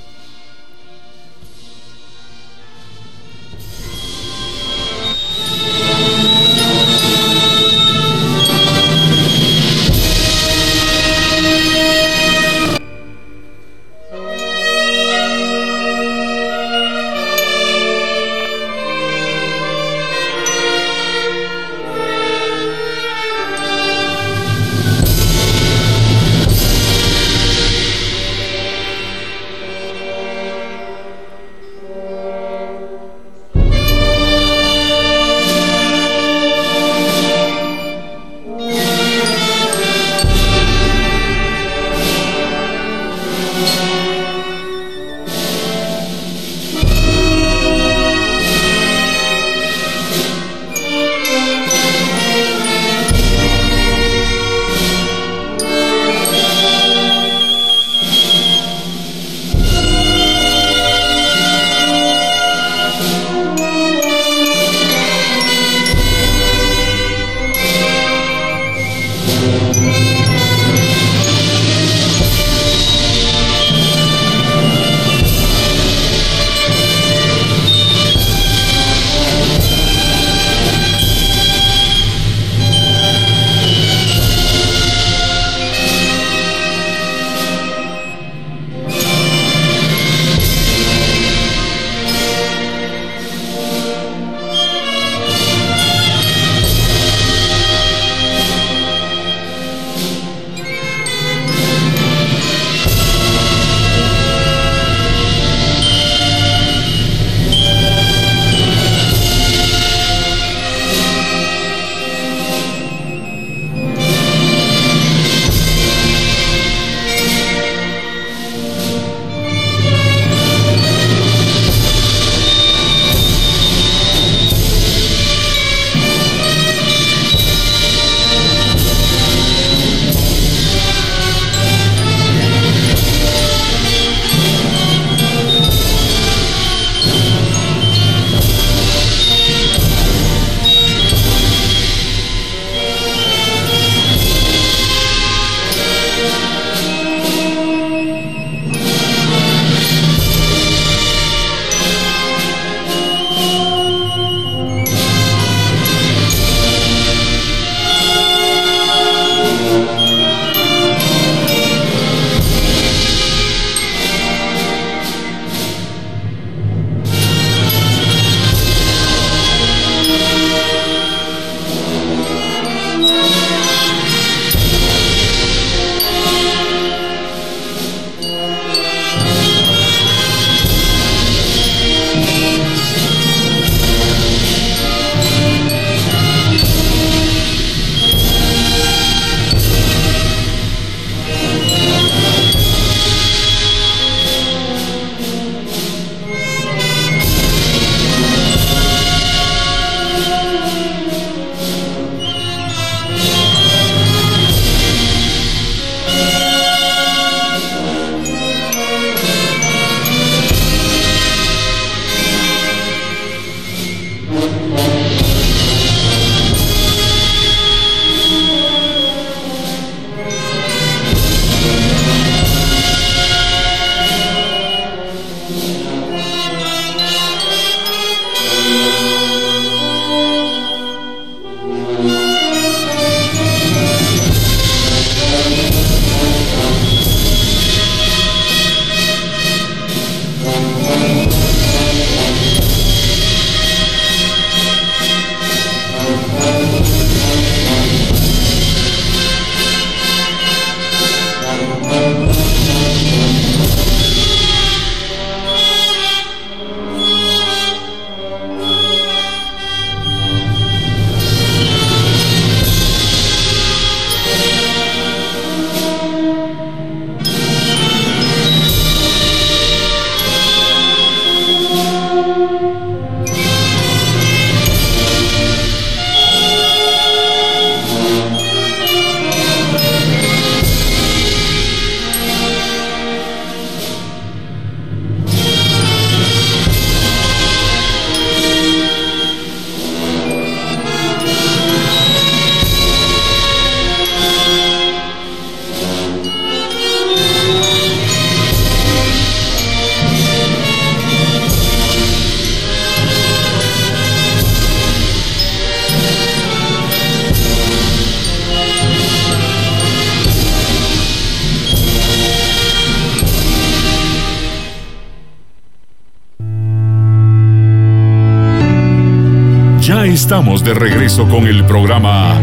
[320.31, 322.39] Estamos de regreso con el programa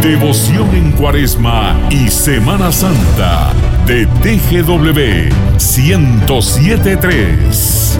[0.00, 3.52] Devoción en Cuaresma y Semana Santa
[3.88, 7.98] de TGW 1073.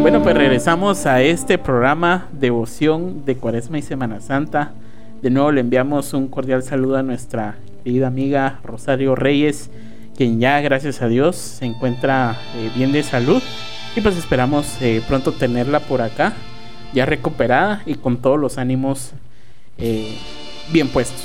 [0.00, 4.72] Bueno, pues regresamos a este programa Devoción de Cuaresma y Semana Santa.
[5.20, 9.70] De nuevo le enviamos un cordial saludo a nuestra querida amiga Rosario Reyes,
[10.16, 13.42] quien ya, gracias a Dios, se encuentra eh, bien de salud.
[13.96, 16.34] Y pues esperamos eh, pronto tenerla por acá,
[16.92, 19.12] ya recuperada y con todos los ánimos
[19.78, 20.16] eh,
[20.72, 21.22] bien puestos.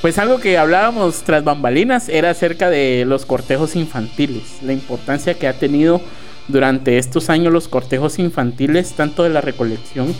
[0.00, 5.46] Pues algo que hablábamos tras bambalinas era acerca de los cortejos infantiles, la importancia que
[5.46, 6.00] ha tenido
[6.48, 10.14] durante estos años los cortejos infantiles, tanto de la recolección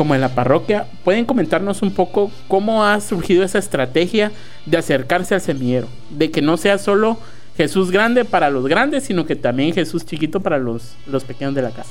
[0.00, 0.86] como en la parroquia.
[1.04, 4.32] ¿Pueden comentarnos un poco cómo ha surgido esa estrategia
[4.64, 5.88] de acercarse al semillero?
[6.08, 7.18] De que no sea solo
[7.54, 11.60] Jesús grande para los grandes, sino que también Jesús chiquito para los, los pequeños de
[11.60, 11.90] la casa.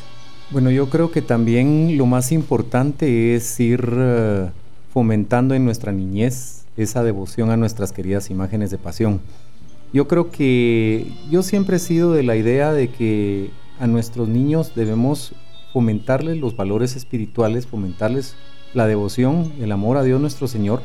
[0.49, 4.49] Bueno, yo creo que también lo más importante es ir eh,
[4.91, 9.21] fomentando en nuestra niñez esa devoción a nuestras queridas imágenes de pasión.
[9.93, 14.71] Yo creo que yo siempre he sido de la idea de que a nuestros niños
[14.75, 15.35] debemos
[15.73, 18.35] fomentarles los valores espirituales, fomentarles
[18.73, 20.81] la devoción, el amor a Dios nuestro Señor,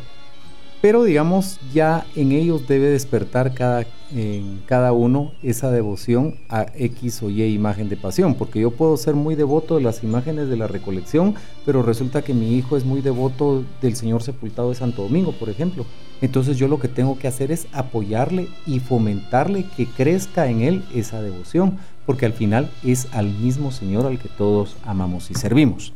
[0.84, 7.22] pero digamos ya en ellos debe despertar cada, en cada uno esa devoción a X
[7.22, 10.58] o Y imagen de pasión, porque yo puedo ser muy devoto de las imágenes de
[10.58, 15.04] la recolección, pero resulta que mi hijo es muy devoto del Señor sepultado de Santo
[15.04, 15.86] Domingo, por ejemplo.
[16.20, 20.84] Entonces yo lo que tengo que hacer es apoyarle y fomentarle que crezca en él
[20.94, 25.92] esa devoción, porque al final es al mismo Señor al que todos amamos y servimos.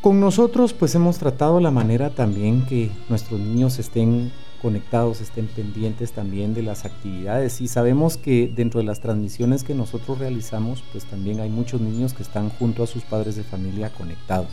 [0.00, 6.12] Con nosotros pues hemos tratado la manera también que nuestros niños estén conectados, estén pendientes
[6.12, 11.04] también de las actividades y sabemos que dentro de las transmisiones que nosotros realizamos pues
[11.04, 14.48] también hay muchos niños que están junto a sus padres de familia conectados.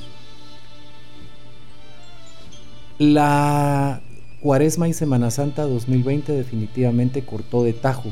[2.99, 4.01] La
[4.41, 8.11] Cuaresma y Semana Santa 2020 definitivamente cortó de tajo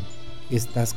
[0.49, 0.95] estas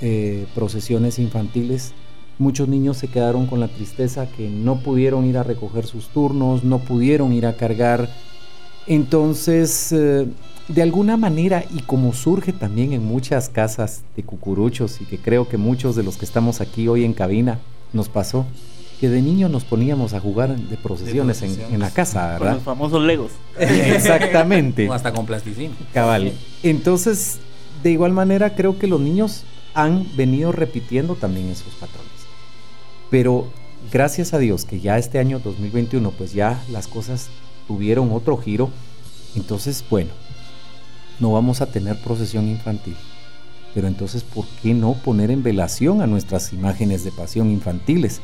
[0.00, 1.92] eh, procesiones infantiles.
[2.38, 6.62] Muchos niños se quedaron con la tristeza que no pudieron ir a recoger sus turnos,
[6.62, 8.08] no pudieron ir a cargar.
[8.86, 10.26] Entonces, eh,
[10.68, 15.48] de alguna manera, y como surge también en muchas casas de cucuruchos, y que creo
[15.48, 17.58] que muchos de los que estamos aquí hoy en cabina
[17.92, 18.46] nos pasó,
[19.00, 22.38] que de niño nos poníamos a jugar de procesiones, En, la casa, ¿verdad?
[22.38, 23.32] Con los famosos legos.
[23.58, 24.88] Exactamente.
[24.88, 25.74] o hasta con plasticina.
[25.94, 26.32] Cabal.
[26.62, 27.38] Entonces,
[27.82, 32.08] de igual manera creo que los niños han venido repitiendo también esos patrones.
[33.10, 33.48] Pero
[33.92, 37.28] gracias a Dios que ya este año 2021 pues ya las cosas
[37.66, 38.70] tuvieron otro giro,
[39.36, 40.10] entonces bueno,
[41.20, 42.96] no vamos a tener procesión infantil.
[43.74, 48.20] Pero entonces, ¿por qué no poner en velación a nuestras imágenes de pasión infantiles?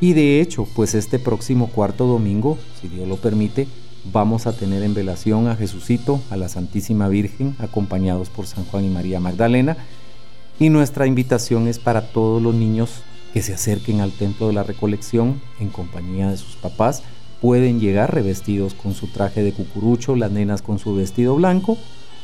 [0.00, 3.68] Y de hecho, pues este próximo cuarto domingo, si Dios lo permite,
[4.04, 8.84] vamos a tener en velación a Jesucito, a la Santísima Virgen, acompañados por San Juan
[8.84, 9.76] y María Magdalena.
[10.58, 14.62] Y nuestra invitación es para todos los niños que se acerquen al templo de la
[14.62, 17.02] recolección en compañía de sus papás.
[17.40, 21.78] Pueden llegar revestidos con su traje de cucurucho, las nenas con su vestido blanco,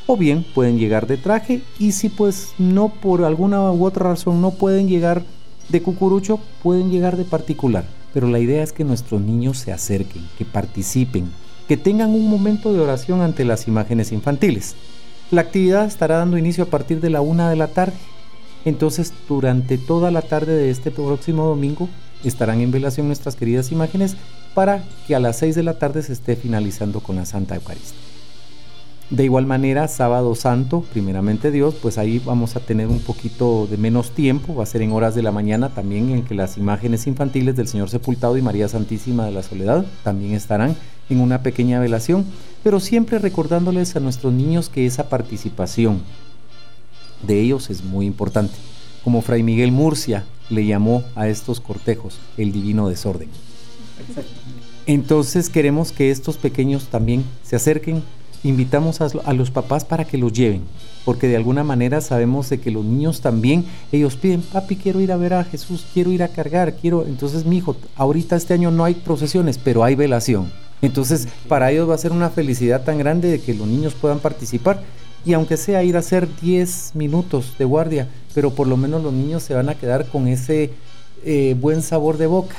[0.07, 4.41] o bien pueden llegar de traje y si pues no por alguna u otra razón
[4.41, 5.23] no pueden llegar
[5.69, 7.85] de cucurucho, pueden llegar de particular.
[8.13, 11.31] Pero la idea es que nuestros niños se acerquen, que participen,
[11.69, 14.75] que tengan un momento de oración ante las imágenes infantiles.
[15.31, 17.95] La actividad estará dando inicio a partir de la una de la tarde.
[18.65, 21.89] Entonces, durante toda la tarde de este próximo domingo
[22.25, 24.17] estarán en velación nuestras queridas imágenes
[24.55, 27.99] para que a las 6 de la tarde se esté finalizando con la Santa Eucaristía.
[29.11, 33.77] De igual manera, sábado santo, primeramente Dios, pues ahí vamos a tener un poquito de
[33.77, 37.07] menos tiempo, va a ser en horas de la mañana también en que las imágenes
[37.07, 40.75] infantiles del Señor Sepultado y María Santísima de la Soledad también estarán
[41.09, 42.25] en una pequeña velación,
[42.63, 46.03] pero siempre recordándoles a nuestros niños que esa participación
[47.27, 48.55] de ellos es muy importante.
[49.03, 53.29] Como Fray Miguel Murcia le llamó a estos cortejos el divino desorden.
[54.87, 58.03] Entonces queremos que estos pequeños también se acerquen,
[58.43, 60.63] invitamos a, los papás para que los lleven,
[61.07, 65.13] porque de alguna manera sabemos de que los niños también, ellos piden, papi, quiero ir
[65.13, 68.71] a ver a Jesús, quiero ir a cargar, quiero, entonces mi hijo, ahorita este año
[68.71, 70.51] no hay procesiones, pero hay velación.
[70.85, 74.19] Entonces, para ellos va a ser una felicidad tan grande de que los niños puedan
[74.19, 74.83] participar
[75.25, 79.13] y aunque sea ir a hacer 10 minutos de guardia, pero por lo menos los
[79.13, 80.71] niños se van a quedar con ese
[81.25, 82.57] eh, buen sabor de boca,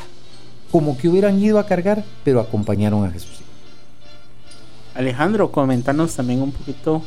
[0.71, 3.41] como que hubieran ido a cargar, pero acompañaron a Jesús.
[4.95, 7.03] Alejandro, comentanos también un poquito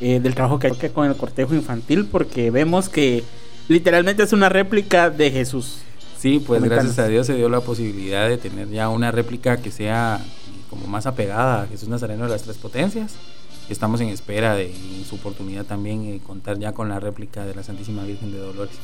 [0.00, 3.24] eh, del trabajo que hay con el cortejo infantil, porque vemos que
[3.68, 5.78] literalmente es una réplica de Jesús.
[6.18, 9.70] Sí, pues gracias a Dios se dio la posibilidad de tener ya una réplica que
[9.70, 10.20] sea
[10.68, 13.14] como más apegada a Jesús Nazareno de las Tres Potencias.
[13.68, 17.54] Estamos en espera de, en su oportunidad también, eh, contar ya con la réplica de
[17.54, 18.74] la Santísima Virgen de Dolores.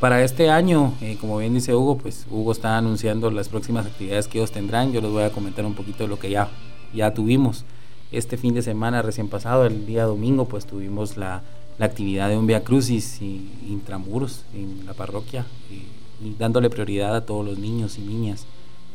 [0.00, 4.28] Para este año, eh, como bien dice Hugo, pues Hugo está anunciando las próximas actividades
[4.28, 4.92] que ellos tendrán.
[4.92, 6.48] Yo les voy a comentar un poquito de lo que ya,
[6.94, 7.64] ya tuvimos.
[8.10, 11.42] Este fin de semana recién pasado, el día domingo, pues tuvimos la,
[11.78, 15.82] la actividad de un Via Crucis intramuros en la parroquia, eh,
[16.24, 18.46] y dándole prioridad a todos los niños y niñas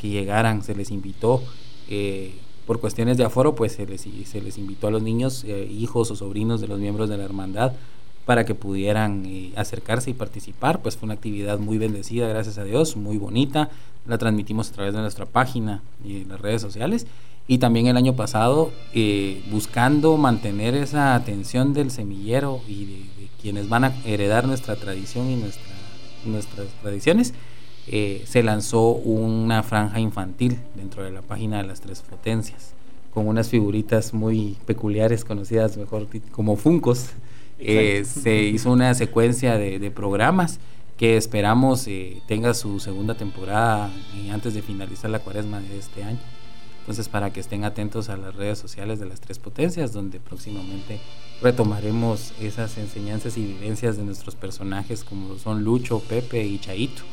[0.01, 0.63] que llegaran.
[0.63, 1.43] Se les invitó.
[1.89, 2.33] Eh,
[2.67, 6.59] por cuestiones de aforo, pues se les, invitó a los niños, eh, hijos o sobrinos
[6.59, 7.71] de los miembros de la hermandad,
[8.25, 10.81] para que pudieran eh, acercarse y participar.
[10.81, 13.69] Pues fue una actividad muy bendecida, gracias a Dios, muy bonita.
[14.05, 17.07] La transmitimos a través de nuestra página y en las redes sociales.
[17.47, 23.69] Y también el año pasado, eh, buscando mantener esa atención del semillero y de, quienes
[23.69, 25.71] van a heredar nuestra tradición y nuestra,
[26.25, 27.33] nuestras tradiciones,
[27.89, 32.73] eh, se lanzó una franja infantil dentro de la página de las tres potencias,
[33.13, 37.11] con unas figuritas muy peculiares, conocidas mejor como Funcos.
[37.59, 40.59] Eh, se hizo una secuencia de, programas
[40.97, 43.89] que esperamos eh, tenga su segunda temporada
[44.31, 46.19] antes de finalizar la cuaresma de este año.
[46.81, 50.99] Entonces, para que estén atentos a las redes sociales de las tres potencias, donde próximamente
[51.41, 57.03] retomaremos esas enseñanzas y vivencias de nuestros personajes como son Lucho, Pepe y Chaito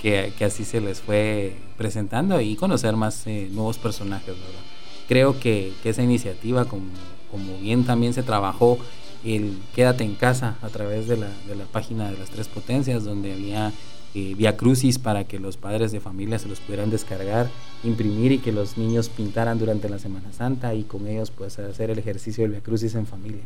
[0.00, 4.60] que, así se les fue presentando y conocer más eh, nuevos personajes, ¿verdad?
[5.08, 6.86] Creo que, esa iniciativa, como,
[7.30, 8.78] como, bien también se trabajó
[9.24, 13.04] el Quédate en casa a través de la, de la página de las tres potencias,
[13.04, 13.72] donde había
[14.14, 17.48] eh, vía crucis para que los padres de familia se los pudieran descargar,
[17.84, 21.90] imprimir y que los niños pintaran durante la Semana Santa y con ellos pues hacer
[21.90, 23.42] el ejercicio del via crucis en familia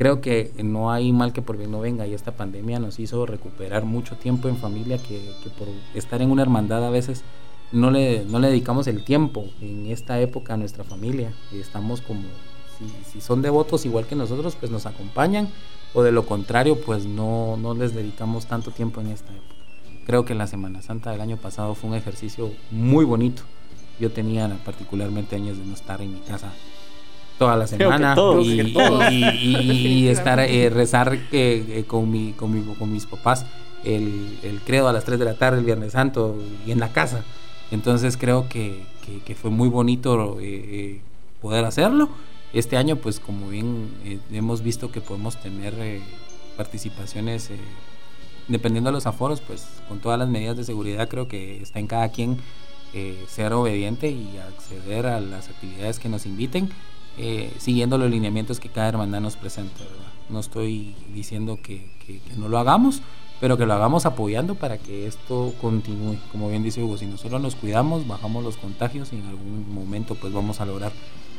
[0.00, 3.26] creo que no hay mal que por bien no venga y esta pandemia nos hizo
[3.26, 5.20] recuperar mucho tiempo en familia que,
[5.58, 7.22] por estar en una hermandad a veces
[7.70, 11.34] no le, no le dedicamos el tiempo en esta época a nuestra familia.
[11.52, 12.22] Estamos como,
[13.12, 15.50] si, son devotos igual que nosotros, pues nos acompañan
[15.92, 19.54] o de lo contrario, pues no, no les dedicamos tanto tiempo en esta época.
[20.06, 23.42] Creo que la Semana Santa del año pasado fue un ejercicio muy bonito.
[23.98, 26.54] Yo tenía particularmente años de no estar en mi casa
[27.40, 33.46] toda la semana y, estar eh, rezar eh, con, mi, con, con mis papás
[33.82, 36.36] el, el, credo a las 3 de la tarde el Viernes Santo
[36.66, 37.24] y en la casa.
[37.70, 38.84] Entonces creo que,
[39.24, 41.00] que, fue muy bonito eh,
[41.40, 42.10] poder hacerlo.
[42.52, 43.88] Este año pues como bien
[44.30, 45.74] hemos visto que podemos tener
[46.58, 47.48] participaciones
[48.48, 51.86] dependiendo de los aforos pues con todas las medidas de seguridad creo que está en
[51.86, 52.36] cada quien
[53.28, 56.68] ser obediente y acceder a las actividades que nos inviten
[57.22, 59.82] eh, siguiendo los lineamientos que cada hermandad nos presenta.
[60.30, 61.86] No estoy diciendo que,
[62.38, 63.02] no lo hagamos,
[63.40, 66.16] pero que lo hagamos apoyando para que esto continúe.
[66.32, 70.14] Como bien dice Hugo, si nosotros nos cuidamos, bajamos los contagios y en algún momento
[70.14, 70.92] pues vamos a lograr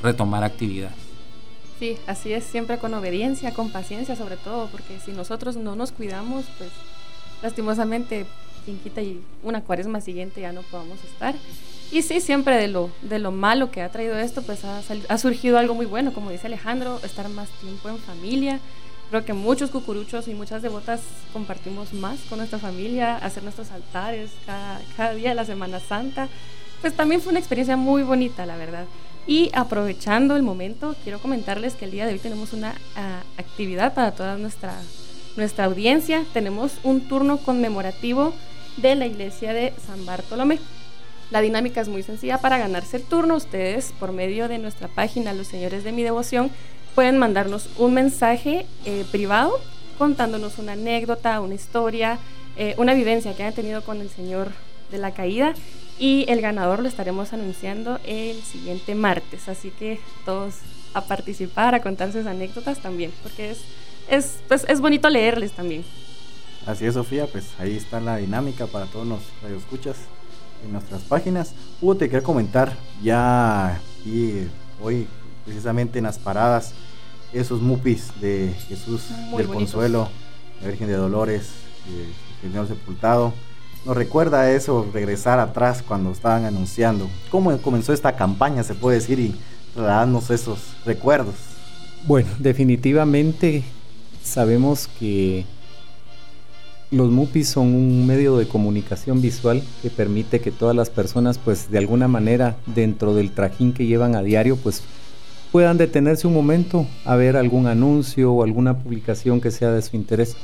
[0.03, 0.91] retomar actividad.
[1.79, 5.91] Sí, así es, siempre con obediencia, con paciencia sobre todo, porque si nosotros no nos
[5.91, 6.69] cuidamos, pues
[7.41, 8.27] lastimosamente,
[8.65, 11.33] quien quita y una cuaresma siguiente ya no podamos estar.
[11.91, 15.17] Y sí, siempre de lo, de lo malo que ha traído esto, pues ha, ha,
[15.17, 18.59] surgido algo muy bueno, como dice Alejandro, estar más tiempo en familia.
[19.09, 21.01] Creo que muchos cucuruchos y muchas devotas
[21.33, 26.29] compartimos más con nuestra familia, hacer nuestros altares cada, día de la Semana Santa.
[26.79, 28.85] Pues también fue una experiencia muy bonita, la verdad.
[29.27, 33.93] Y aprovechando el momento, quiero comentarles que el día de hoy tenemos una ah, actividad
[33.93, 34.75] para toda nuestra,
[35.35, 36.23] nuestra audiencia.
[36.31, 38.33] Tenemos un turno conmemorativo
[38.77, 40.57] de la iglesia de San Bartolomé.
[41.31, 43.35] La dinámica es muy sencilla para ganarse el turno.
[43.37, 46.51] Ustedes, por medio de nuestra página Los Señores de mi Devoción,
[46.93, 49.57] pueden mandarnos un mensaje eh, privado
[49.97, 52.19] contándonos una anécdota, una historia,
[52.57, 54.51] eh, una vivencia que hayan tenido con el Señor
[54.91, 55.53] de la Caída.
[55.97, 59.47] Y el ganador lo estaremos anunciando el siguiente martes.
[59.47, 60.55] Así que todos
[60.93, 63.59] a participar, a contar sus anécdotas también, porque es,
[64.09, 65.85] es, pues, es bonito leerles también.
[66.65, 69.95] Así es, Sofía, pues ahí está la dinámica para todos los radioescuchas
[70.63, 71.53] en nuestras páginas.
[71.81, 74.47] Hugo, te quería comentar ya y
[74.81, 75.07] hoy,
[75.45, 76.73] precisamente en las paradas,
[77.33, 79.03] esos mupis de Jesús
[79.37, 80.09] del Consuelo,
[80.61, 81.49] la Virgen de Dolores,
[81.87, 83.33] el Señor Sepultado.
[83.85, 87.09] Nos recuerda eso, regresar atrás cuando estaban anunciando.
[87.31, 89.35] ¿Cómo comenzó esta campaña, se puede decir, y
[89.75, 91.35] darnos esos recuerdos?
[92.05, 93.63] Bueno, definitivamente
[94.23, 95.45] sabemos que
[96.91, 101.71] los MUPIs son un medio de comunicación visual que permite que todas las personas, pues
[101.71, 104.83] de alguna manera, dentro del trajín que llevan a diario, pues
[105.53, 109.95] puedan detenerse un momento a ver algún anuncio o alguna publicación que sea de su
[109.95, 110.35] interés.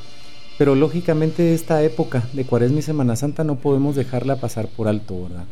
[0.58, 5.24] Pero lógicamente esta época de Cuaresma y Semana Santa no podemos dejarla pasar por alto,
[5.24, 5.46] ¿verdad?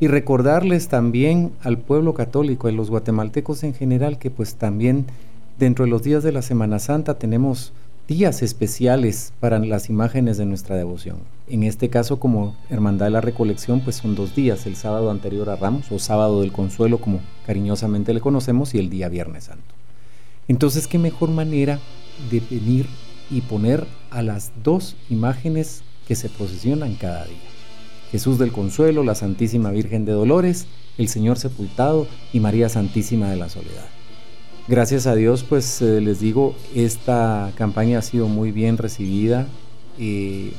[0.00, 5.06] Y recordarles también al pueblo católico y los guatemaltecos en general que pues también
[5.58, 7.72] dentro de los días de la Semana Santa tenemos
[8.08, 11.18] días especiales para las imágenes de nuestra devoción.
[11.48, 15.48] En este caso, como Hermandad de la Recolección, pues son dos días, el sábado anterior
[15.50, 19.74] a Ramos o sábado del Consuelo, como cariñosamente le conocemos, y el día Viernes Santo.
[20.48, 21.78] Entonces, ¿qué mejor manera
[22.30, 22.86] de venir
[23.30, 27.36] y poner a las dos imágenes que se procesionan cada día?
[28.10, 30.66] Jesús del Consuelo, la Santísima Virgen de Dolores,
[30.98, 33.86] el Señor Sepultado y María Santísima de la Soledad.
[34.68, 39.48] Gracias a Dios, pues eh, les digo, esta campaña ha sido muy bien recibida.
[39.98, 40.52] Eh,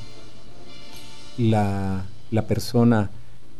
[1.37, 2.03] la,
[2.45, 3.11] persona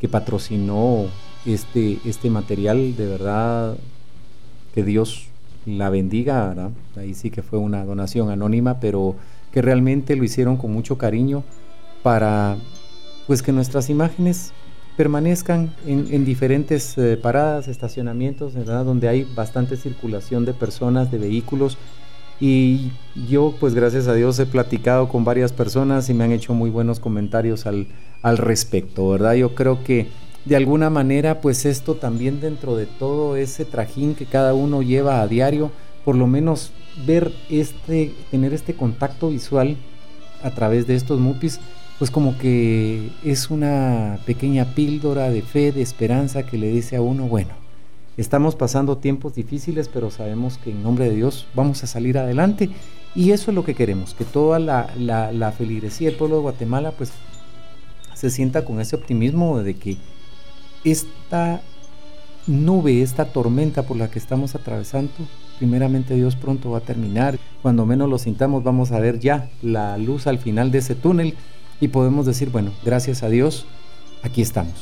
[0.02, 1.06] que patrocinó
[1.46, 3.78] este, este material, de verdad,
[4.76, 5.28] que Dios
[5.66, 6.54] la bendiga,
[6.98, 9.16] ahí sí que fue una donación anónima, pero
[9.54, 11.44] que realmente lo hicieron con mucho cariño
[12.04, 12.58] para
[13.28, 14.52] pues que nuestras imágenes
[14.98, 21.78] permanezcan en, diferentes eh, paradas, estacionamientos, donde hay bastante circulación de personas, de vehículos.
[22.39, 22.91] Y
[23.28, 26.70] yo, pues gracias a Dios, he platicado con varias personas y me han hecho muy
[26.70, 27.88] buenos comentarios al,
[28.22, 29.34] al respecto, ¿verdad?
[29.34, 30.08] Yo creo que
[30.46, 35.22] de alguna manera, pues esto también dentro de todo ese trajín que cada uno lleva
[35.22, 35.72] a diario,
[36.04, 36.72] por lo menos
[37.06, 39.78] ver este, tener este contacto visual
[40.44, 41.62] a través de estos MUPIs,
[42.00, 47.02] pues como que es una pequeña píldora de fe, de esperanza que le dice a
[47.02, 47.54] uno, bueno,
[48.18, 52.70] estamos pasando tiempos difíciles, pero sabemos que en nombre de Dios vamos a salir adelante
[53.16, 56.91] y eso es lo que queremos, que toda la, la, feligresía del pueblo de Guatemala
[56.91, 57.12] pues
[58.16, 59.98] se sienta con ese optimismo de que
[60.84, 61.62] esta
[62.48, 65.12] nube, esta tormenta por la que estamos atravesando,
[65.60, 67.38] primeramente Dios pronto va a terminar.
[67.62, 71.36] Cuando menos lo sintamos vamos a ver ya la luz al final de ese túnel
[71.80, 73.65] y podemos decir, bueno, gracias a Dios,
[74.21, 74.74] aquí estamos.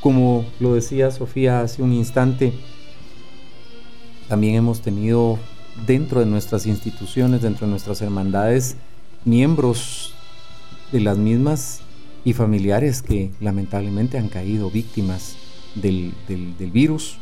[0.00, 2.52] Como lo decía Sofía hace un instante,
[4.28, 5.38] también hemos tenido
[5.86, 8.76] dentro de nuestras instituciones, dentro de nuestras hermandades,
[9.24, 10.14] miembros
[10.92, 11.80] de las mismas
[12.24, 15.36] y familiares que lamentablemente han caído víctimas
[15.74, 17.18] del, del, virus.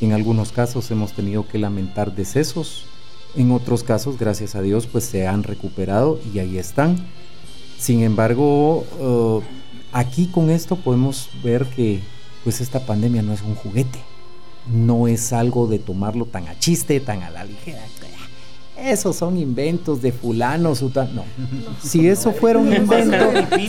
[0.00, 2.86] En algunos casos hemos tenido que lamentar decesos,
[3.36, 6.96] en otros casos, gracias a Dios, pues se han recuperado y ahí están.
[7.78, 9.40] Sin embargo, uh,
[9.92, 12.00] aquí con esto podemos ver que
[12.44, 14.00] pues esta pandemia no es un juguete,
[14.72, 17.80] no es algo de tomarlo tan a chiste, tan a la ligera.
[18.80, 20.72] Esos son inventos de fulano,
[21.12, 21.24] no.
[21.82, 23.16] Si eso fuera un invento,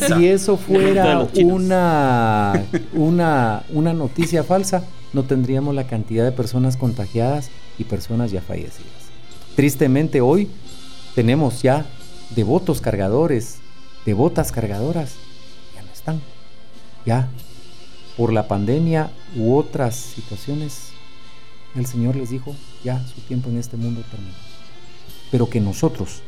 [0.07, 7.49] si eso fuera una, una, una noticia falsa, no tendríamos la cantidad de personas contagiadas
[7.79, 9.09] y personas ya fallecidas.
[9.55, 10.47] Tristemente hoy
[11.15, 11.87] tenemos ya
[12.35, 13.57] devotos cargadores
[14.05, 15.15] devotas cargadoras
[15.75, 16.21] ya no están.
[17.05, 17.29] Ya
[18.17, 20.89] por la pandemia u otras situaciones,
[21.75, 24.33] el Señor les dijo, ya su tiempo en este mundo terminó.
[25.31, 26.21] Pero que nosotros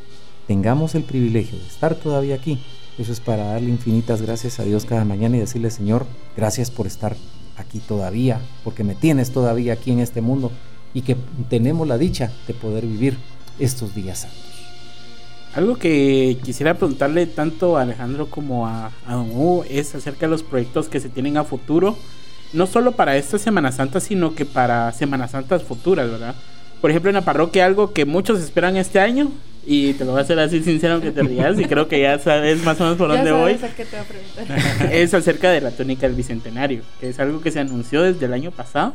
[0.48, 2.60] tengamos el privilegio de estar todavía aquí,
[2.98, 6.06] eso es para darle infinitas gracias a Dios cada mañana y decirle, Señor,
[6.38, 7.16] gracias por estar
[7.58, 10.52] aquí todavía, porque me tienes todavía aquí en este mundo
[10.94, 11.16] y que
[11.50, 13.18] tenemos la dicha de poder vivir
[13.60, 14.51] estos días santos.
[15.54, 20.44] Algo que quisiera preguntarle tanto a Alejandro como a, Don Hugo es acerca de los
[20.44, 21.98] proyectos que se tienen a futuro,
[22.54, 26.36] no solo para esta Semana Santa, sino que para Semanas Santas futuras, ¿verdad?
[26.80, 29.30] Por ejemplo, en la parroquia algo que muchos esperan este año,
[29.66, 32.18] y te lo voy a hacer así sincero que te rías, y creo que ya
[32.18, 33.58] sabes más o menos por dónde voy.
[34.92, 38.34] es acerca de la tónica del Bicentenario, que es algo que se anunció desde el
[38.34, 38.94] año pasado,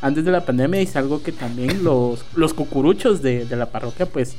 [0.00, 3.66] antes de la pandemia, y es algo que también los, los cucuruchos de, de la
[3.66, 4.36] parroquia, pues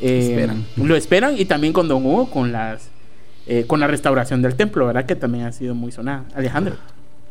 [0.00, 2.90] eh, lo esperan y también con Don Hugo con las
[3.46, 5.06] eh, con la restauración del templo, ¿verdad?
[5.06, 6.24] Que también ha sido muy sonada.
[6.34, 6.76] Alejandro.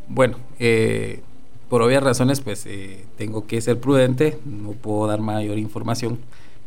[0.08, 1.20] Bueno, eh,
[1.68, 2.66] por obvias razones, pues
[3.16, 6.18] tengo que ser prudente, no puedo dar mayor información.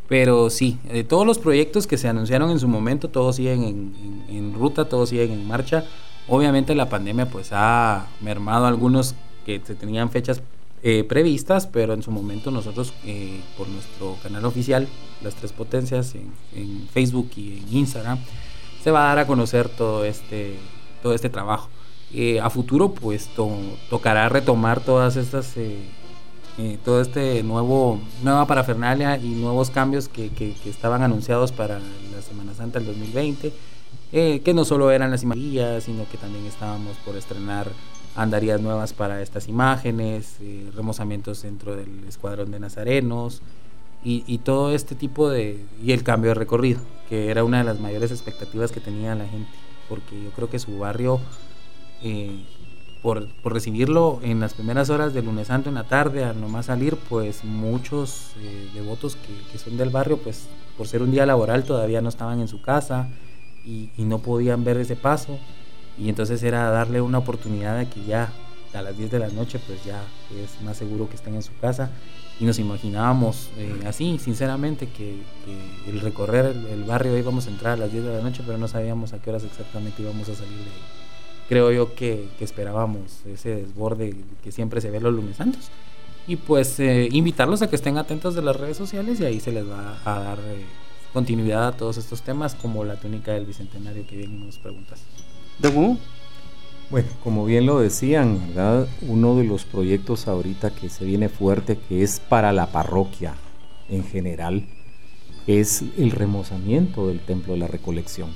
[0.08, 4.26] Pero sí, de todos los proyectos que se anunciaron en su momento, todos siguen en,
[4.30, 5.86] en, ruta, todos siguen en marcha.
[6.28, 10.42] Obviamente la pandemia pues ha mermado algunos que se tenían fechas
[10.84, 14.88] eh, previstas, pero en su momento nosotros eh, por nuestro canal oficial,
[15.22, 18.18] las tres potencias, en, Facebook y en Instagram,
[18.84, 20.56] se va a dar a conocer todo este,
[21.04, 21.70] todo este trabajo.
[22.12, 23.30] Eh, a futuro pues
[23.92, 25.54] tocará retomar todas estas,
[26.84, 32.56] todo este nuevo, nueva parafernalia y nuevos cambios que, que, estaban anunciados para la Semana
[32.56, 33.54] Santa del 2020.
[34.12, 37.68] que no solo eran las imágenes, sino que también estábamos por estrenar
[38.16, 43.42] andarías nuevas para estas imágenes, eh, remozamientos dentro del escuadrón de nazarenos
[44.04, 45.64] y, todo este tipo de...
[45.84, 49.28] y el cambio de recorrido, que era una de las mayores expectativas que tenía la
[49.28, 49.52] gente,
[49.88, 51.20] porque yo creo que su barrio,
[52.02, 52.44] eh,
[53.04, 56.98] por, recibirlo en las primeras horas del lunes santo en la tarde, al nomás salir,
[57.10, 59.18] pues muchos eh, devotos
[59.52, 60.48] que, son del barrio, pues
[60.78, 63.08] por ser un día laboral todavía no estaban en su casa
[63.64, 65.38] y, y no podían ver ese paso
[66.02, 68.32] y entonces era darle una oportunidad de que ya
[68.74, 70.02] a las 10 de la noche pues ya
[70.44, 71.92] es más seguro que estén en su casa.
[72.40, 75.22] Y nos imaginábamos eh, así sinceramente que,
[75.88, 78.68] el recorrer el, barrio íbamos a entrar a las 10 de la noche pero no
[78.68, 80.82] sabíamos a qué horas exactamente íbamos a salir de ahí.
[81.48, 85.70] Creo yo que, esperábamos ese desborde que siempre se ve los lunes santos
[86.28, 89.52] y pues eh, invitarlos a que estén atentos de las redes sociales y ahí se
[89.52, 90.66] les va a dar eh,
[91.14, 95.04] continuidad a todos estos temas como la túnica del bicentenario que bien nos preguntas.
[96.90, 98.40] Bueno, como bien lo decían.
[99.08, 103.36] Uno de los proyectos ahorita que se viene fuerte, que es para la parroquia
[103.88, 104.66] en general,
[105.46, 108.32] es el remozamiento del Templo de la Recolección.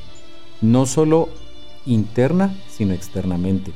[0.61, 1.30] No solo
[1.86, 3.71] interna, sino externamente.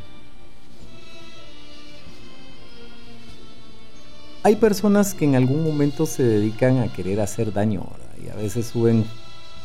[4.43, 7.87] Hay personas que en algún momento se dedican a querer hacer daño
[8.23, 9.05] y a veces suben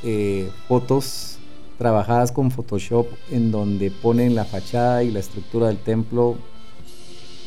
[0.02, 1.38] eh, fotos
[1.78, 6.36] trabajadas con Photoshop en donde ponen la fachada y la estructura del templo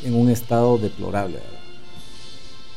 [0.04, 1.40] en un estado deplorable.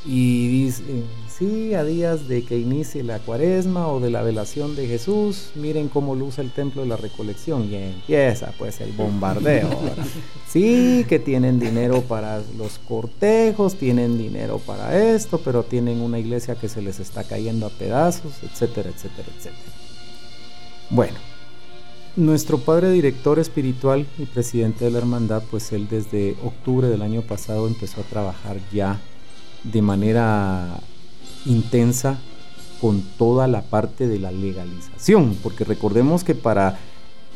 [0.07, 4.87] Y dicen, sí, a días de que inicie la cuaresma o de la velación de
[4.87, 9.69] Jesús, miren cómo luce el templo de la recolección y empieza pues el bombardeo.
[10.49, 16.55] sí, que tienen dinero para los cortejos, tienen dinero para esto, pero tienen una iglesia
[16.55, 19.73] que se les está cayendo a pedazos, etcétera, etcétera, etcétera.
[20.89, 21.19] Bueno,
[22.17, 27.23] nuestro padre director espiritual y presidente de la hermandad, pues él desde octubre del año
[27.23, 29.01] pasado empezó a trabajar ya
[29.65, 30.81] de manera
[31.47, 32.19] intensa
[32.81, 36.79] con toda la parte de la legalización, porque recordemos que para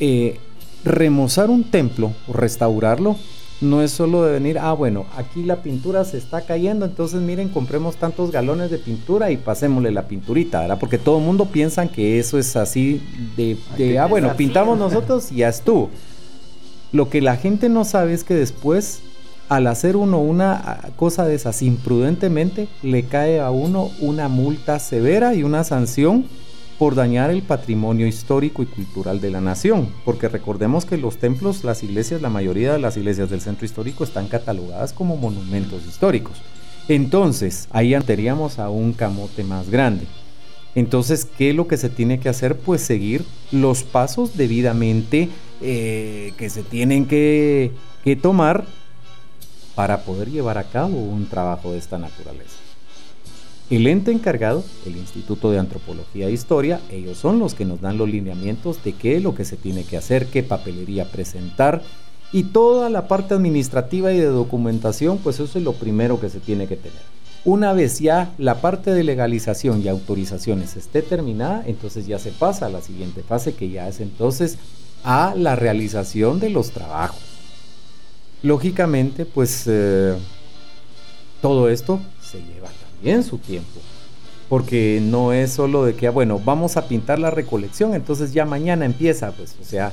[0.00, 0.38] eh,
[0.84, 3.16] remozar un templo o restaurarlo,
[3.64, 7.48] no es solo de venir, ah, bueno, aquí la pintura se está cayendo, entonces miren,
[7.48, 10.78] compremos tantos galones de pintura y pasémosle la pinturita, ¿verdad?
[10.78, 13.02] Porque todo el mundo piensa que eso es así
[13.36, 15.90] de, ah, bueno, pintamos nosotros y ya estuvo.
[16.92, 19.00] Lo que la gente no sabe es que después,
[19.48, 25.34] al hacer uno una cosa de esas imprudentemente, le cae a uno una multa severa
[25.34, 26.26] y una sanción
[26.78, 31.64] por dañar el patrimonio histórico y cultural de la nación, porque recordemos que los templos,
[31.64, 36.34] las iglesias, la mayoría de las iglesias del centro histórico están catalogadas como monumentos históricos.
[36.88, 40.06] Entonces, ahí andaríamos a un camote más grande.
[40.74, 42.56] Entonces, ¿qué es lo que se tiene que hacer?
[42.56, 45.28] Pues seguir los pasos debidamente
[45.62, 47.70] eh, que se tienen que
[48.20, 48.64] tomar
[49.74, 52.63] para poder llevar a cabo un trabajo de esta naturaleza.
[53.70, 57.96] El ente encargado, el Instituto de Antropología e Historia, ellos son los que nos dan
[57.96, 61.82] los lineamientos de qué es lo que se tiene que hacer, qué papelería presentar
[62.30, 66.40] y toda la parte administrativa y de documentación, pues eso es lo primero que se
[66.40, 67.00] tiene que tener.
[67.46, 72.66] Una vez ya la parte de legalización y autorizaciones esté terminada, entonces ya se pasa
[72.66, 74.58] a la siguiente fase que ya es entonces
[75.04, 77.20] a la realización de los trabajos.
[78.42, 80.14] Lógicamente, pues eh,
[81.40, 82.68] todo esto se lleva
[83.03, 83.80] en su tiempo.
[84.49, 88.45] Porque no es solo de que, ah, bueno, vamos a pintar la recolección, entonces ya
[88.45, 89.92] mañana empieza, pues, o sea,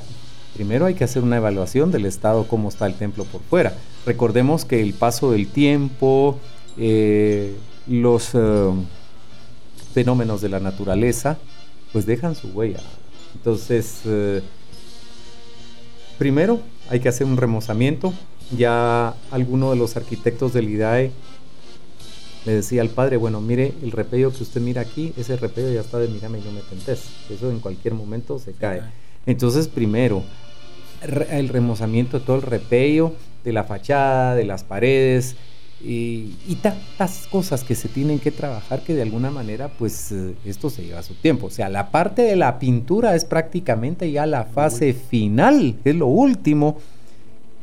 [0.54, 3.74] primero hay que hacer una evaluación del estado, cómo está el templo por fuera.
[4.04, 6.38] Recordemos que el paso del tiempo,
[6.76, 8.70] eh, los eh,
[9.94, 11.38] fenómenos de la naturaleza,
[11.92, 12.80] pues dejan su huella.
[13.34, 14.42] Entonces, eh,
[16.18, 18.12] primero hay que hacer un remozamiento.
[18.56, 21.10] Ya alguno de los arquitectos del IDAE
[22.44, 25.80] le decía al padre, bueno, mire, el repello que usted mira aquí, ese repello ya
[25.80, 27.04] está de mírame y no me tentes.
[27.30, 28.82] Eso en cualquier momento se cae.
[29.26, 30.22] Entonces, primero,
[31.30, 33.12] el remozamiento de todo el repello,
[33.44, 35.36] de la fachada, de las paredes,
[35.84, 40.70] y, tantas cosas que se tienen que trabajar que de alguna manera, pues eh, esto
[40.70, 41.46] se lleva su tiempo.
[41.46, 46.06] O sea, la parte de la pintura es prácticamente ya la fase final, es lo
[46.06, 46.78] último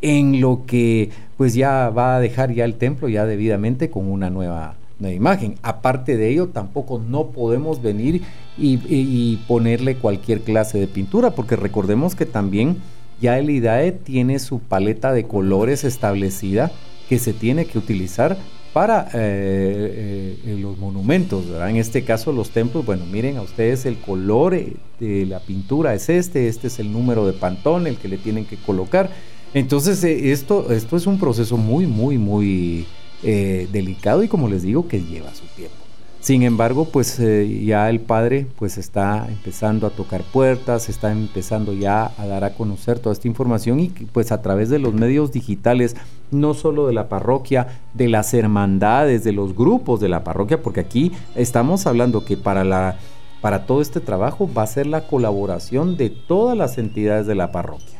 [0.02, 4.30] en lo que pues ya va a dejar ya el templo ya debidamente con una
[4.30, 5.56] nueva, imagen.
[5.62, 8.22] Aparte de ello, tampoco no podemos venir
[8.58, 12.78] y, ponerle cualquier clase de pintura, porque recordemos que también
[13.22, 16.72] ya el IDAE tiene su paleta de colores establecida
[17.08, 18.38] que se tiene que utilizar
[18.74, 23.98] para eh, eh, los monumentos, En este caso los templos, bueno, miren a ustedes el
[23.98, 24.56] color
[25.00, 28.46] de la pintura es este, este es el número de pantón, el que le tienen
[28.46, 29.10] que colocar
[29.54, 32.86] Entonces, eh, esto, esto es un proceso muy, muy, muy
[33.24, 35.76] eh, delicado y como les digo, que lleva su tiempo.
[36.22, 41.74] Sin embargo, pues eh, ya el padre pues está empezando a tocar puertas, está empezando
[41.74, 45.32] ya a dar a conocer toda esta información y pues a través de los medios
[45.32, 45.96] digitales,
[46.30, 50.82] no solo de la parroquia, de las hermandades, de los grupos de la parroquia, porque
[50.82, 52.98] aquí estamos hablando que para la
[53.42, 57.54] para todo este trabajo va a ser la colaboración de todas las entidades de la
[57.54, 57.99] parroquia.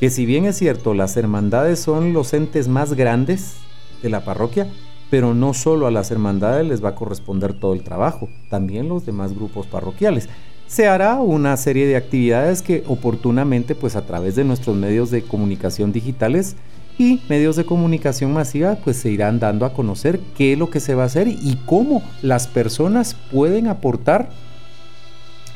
[0.00, 3.56] Que si bien es cierto, las hermandades son los entes más grandes
[4.02, 4.66] de la parroquia,
[5.10, 9.04] pero no solo a las hermandades les va a corresponder todo el trabajo, también los
[9.04, 10.30] demás grupos parroquiales.
[10.66, 15.20] Se hará una serie de actividades que oportunamente, pues a través de nuestros medios de
[15.20, 16.56] comunicación digitales
[16.96, 20.80] y medios de comunicación masiva, pues se irán dando a conocer qué es lo que
[20.80, 24.30] se va a hacer y cómo las personas pueden aportar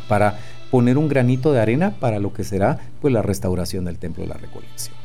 [0.07, 0.39] para
[0.75, 4.31] poner un granito de arena para lo que será pues la restauración del templo de
[4.31, 4.97] la recolección.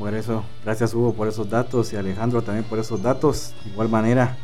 [0.00, 3.54] Bueno, eso, gracias Hugo por esos datos y Alejandro también por esos datos.
[3.62, 4.36] De igual manera,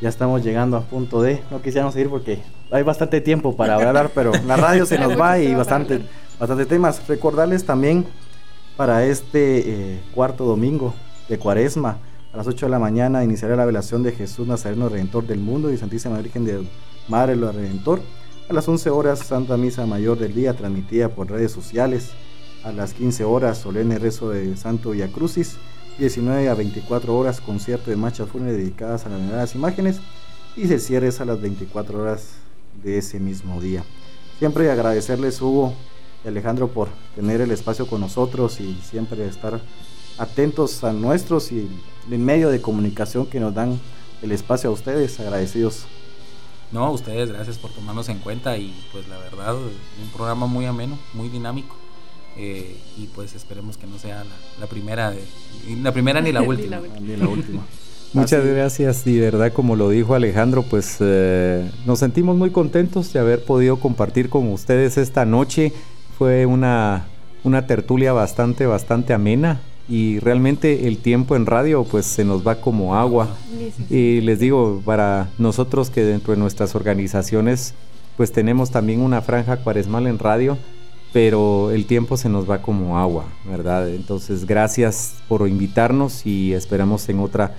[0.00, 2.40] ya estamos llegando a punto de, no quisiéramos seguir porque
[2.72, 6.00] hay bastante tiempo para hablar, pero la radio se nos va y bastante,
[6.36, 7.06] bastante temas.
[7.06, 8.04] Recordarles también
[8.76, 10.94] para este eh, cuarto domingo
[11.28, 11.98] de Cuaresma,
[12.32, 15.70] a las 8 de la mañana iniciará la velación de Jesús Nazareno Redentor del mundo
[15.70, 16.66] y Santísima Virgen de
[17.06, 18.00] Madre lo Redentor.
[18.52, 22.10] A las 11 horas, Santa Misa Mayor del Día, transmitida por redes sociales
[22.62, 25.56] a las 15 horas solemne rezo de Santo Via Crucis,
[25.98, 30.00] 19 a 24 horas concierto de marchas fúnebres dedicadas a las veneradas imágenes
[30.54, 32.34] y se cierre a las 24 horas
[32.84, 33.84] de ese mismo día.
[34.38, 35.72] Siempre agradecerles Hugo
[36.22, 39.62] y Alejandro por tener el espacio con nosotros y siempre estar
[40.18, 41.70] atentos a nuestros y
[42.10, 43.80] el medio de comunicación que nos dan
[44.20, 45.86] el espacio a ustedes, agradecidos.
[46.72, 50.98] No, ustedes, gracias por tomarnos en cuenta y pues la verdad, un programa muy ameno,
[51.12, 51.76] muy dinámico.
[52.38, 54.24] Eh, y pues esperemos que no sea
[54.58, 55.22] la, primera de,
[55.82, 56.80] la primera ni la última.
[56.98, 57.62] Ni la última.
[58.14, 63.12] Muchas gracias y de verdad como lo dijo Alejandro, pues eh, nos sentimos muy contentos
[63.12, 65.72] de haber podido compartir con ustedes esta noche.
[66.18, 67.06] Fue una,
[67.44, 72.60] una tertulia bastante, bastante amena y realmente el tiempo en radio pues se nos va
[72.60, 73.28] como agua.
[73.90, 77.74] Y les digo, para nosotros que dentro de nuestras organizaciones
[78.16, 80.58] pues tenemos también una franja cuaresmal en radio,
[81.12, 83.88] pero el tiempo se nos va como agua, ¿verdad?
[83.88, 87.54] Entonces, gracias por invitarnos y esperamos en otra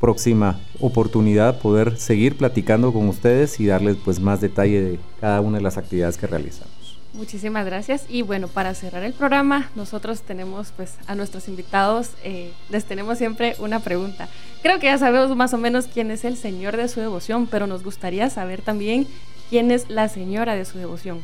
[0.00, 5.58] próxima oportunidad poder seguir platicando con ustedes y darles pues más detalle de cada una
[5.58, 6.98] de las actividades que realizamos.
[7.14, 12.52] Muchísimas gracias y bueno, para cerrar el programa, nosotros tenemos pues a nuestros invitados, eh,
[12.70, 14.28] les tenemos siempre una pregunta.
[14.62, 17.68] Creo que ya sabemos más o menos quién es el Señor de su devoción, pero
[17.68, 19.06] nos gustaría saber también
[19.48, 21.22] quién es la Señora de su devoción.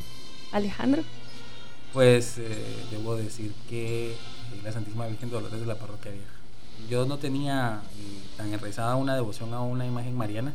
[0.52, 1.02] Alejandro.
[1.92, 2.56] Pues eh,
[2.92, 4.14] debo decir que
[4.62, 6.30] la Santísima Virgen Dolores de la Parroquia Vieja.
[6.88, 10.52] Yo no tenía eh, tan enraizada una devoción a una imagen mariana,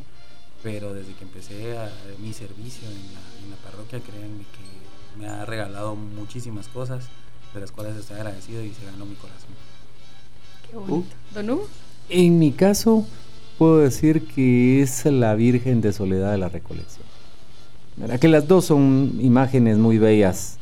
[0.62, 4.75] pero desde que empecé a, mi servicio en la, parroquia, créanme que
[5.18, 7.06] me ha regalado muchísimas cosas,
[7.54, 9.50] de las cuales estoy agradecido y se ganó mi corazón.
[10.70, 11.14] Qué bonito.
[11.34, 11.60] ¿Don
[12.08, 13.06] En mi caso,
[13.58, 17.06] puedo decir que es la Virgen de Soledad de la Recolección.
[18.20, 20.58] Que las dos son imágenes muy bellas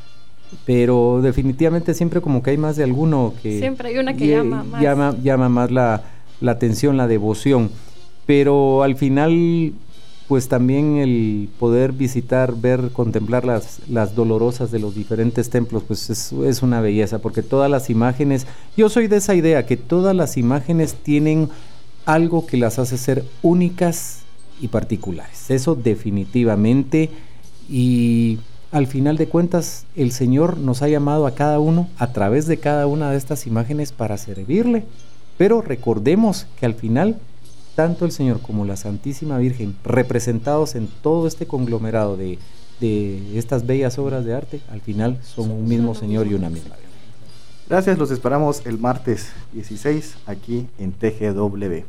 [0.64, 3.58] pero definitivamente siempre como que hay más de alguno que...
[3.58, 4.82] Siempre hay una que llama más.
[5.22, 6.02] Llama, más la,
[6.46, 7.70] atención, la devoción,
[8.26, 9.72] pero al final
[10.28, 16.08] pues también el poder visitar, ver, contemplar las, las dolorosas de los diferentes templos, pues
[16.08, 18.46] es, es, una belleza, porque todas las imágenes,
[18.76, 21.50] yo soy de esa idea, que todas las imágenes tienen
[22.06, 24.20] algo que las hace ser únicas
[24.60, 27.10] y particulares, eso definitivamente,
[27.68, 28.38] y
[28.74, 32.56] al final de cuentas el Señor nos ha llamado a cada uno a través de
[32.56, 34.84] cada una de estas imágenes para servirle.
[35.36, 37.18] Pero recordemos que al final
[37.74, 42.38] tanto el Señor como la Santísima Virgen, representados en todo este conglomerado de,
[43.34, 46.90] estas bellas obras de arte, al final son un mismo Señor y una misma Virgen.
[47.68, 51.84] Gracias, los esperamos el martes 16 aquí en TGW.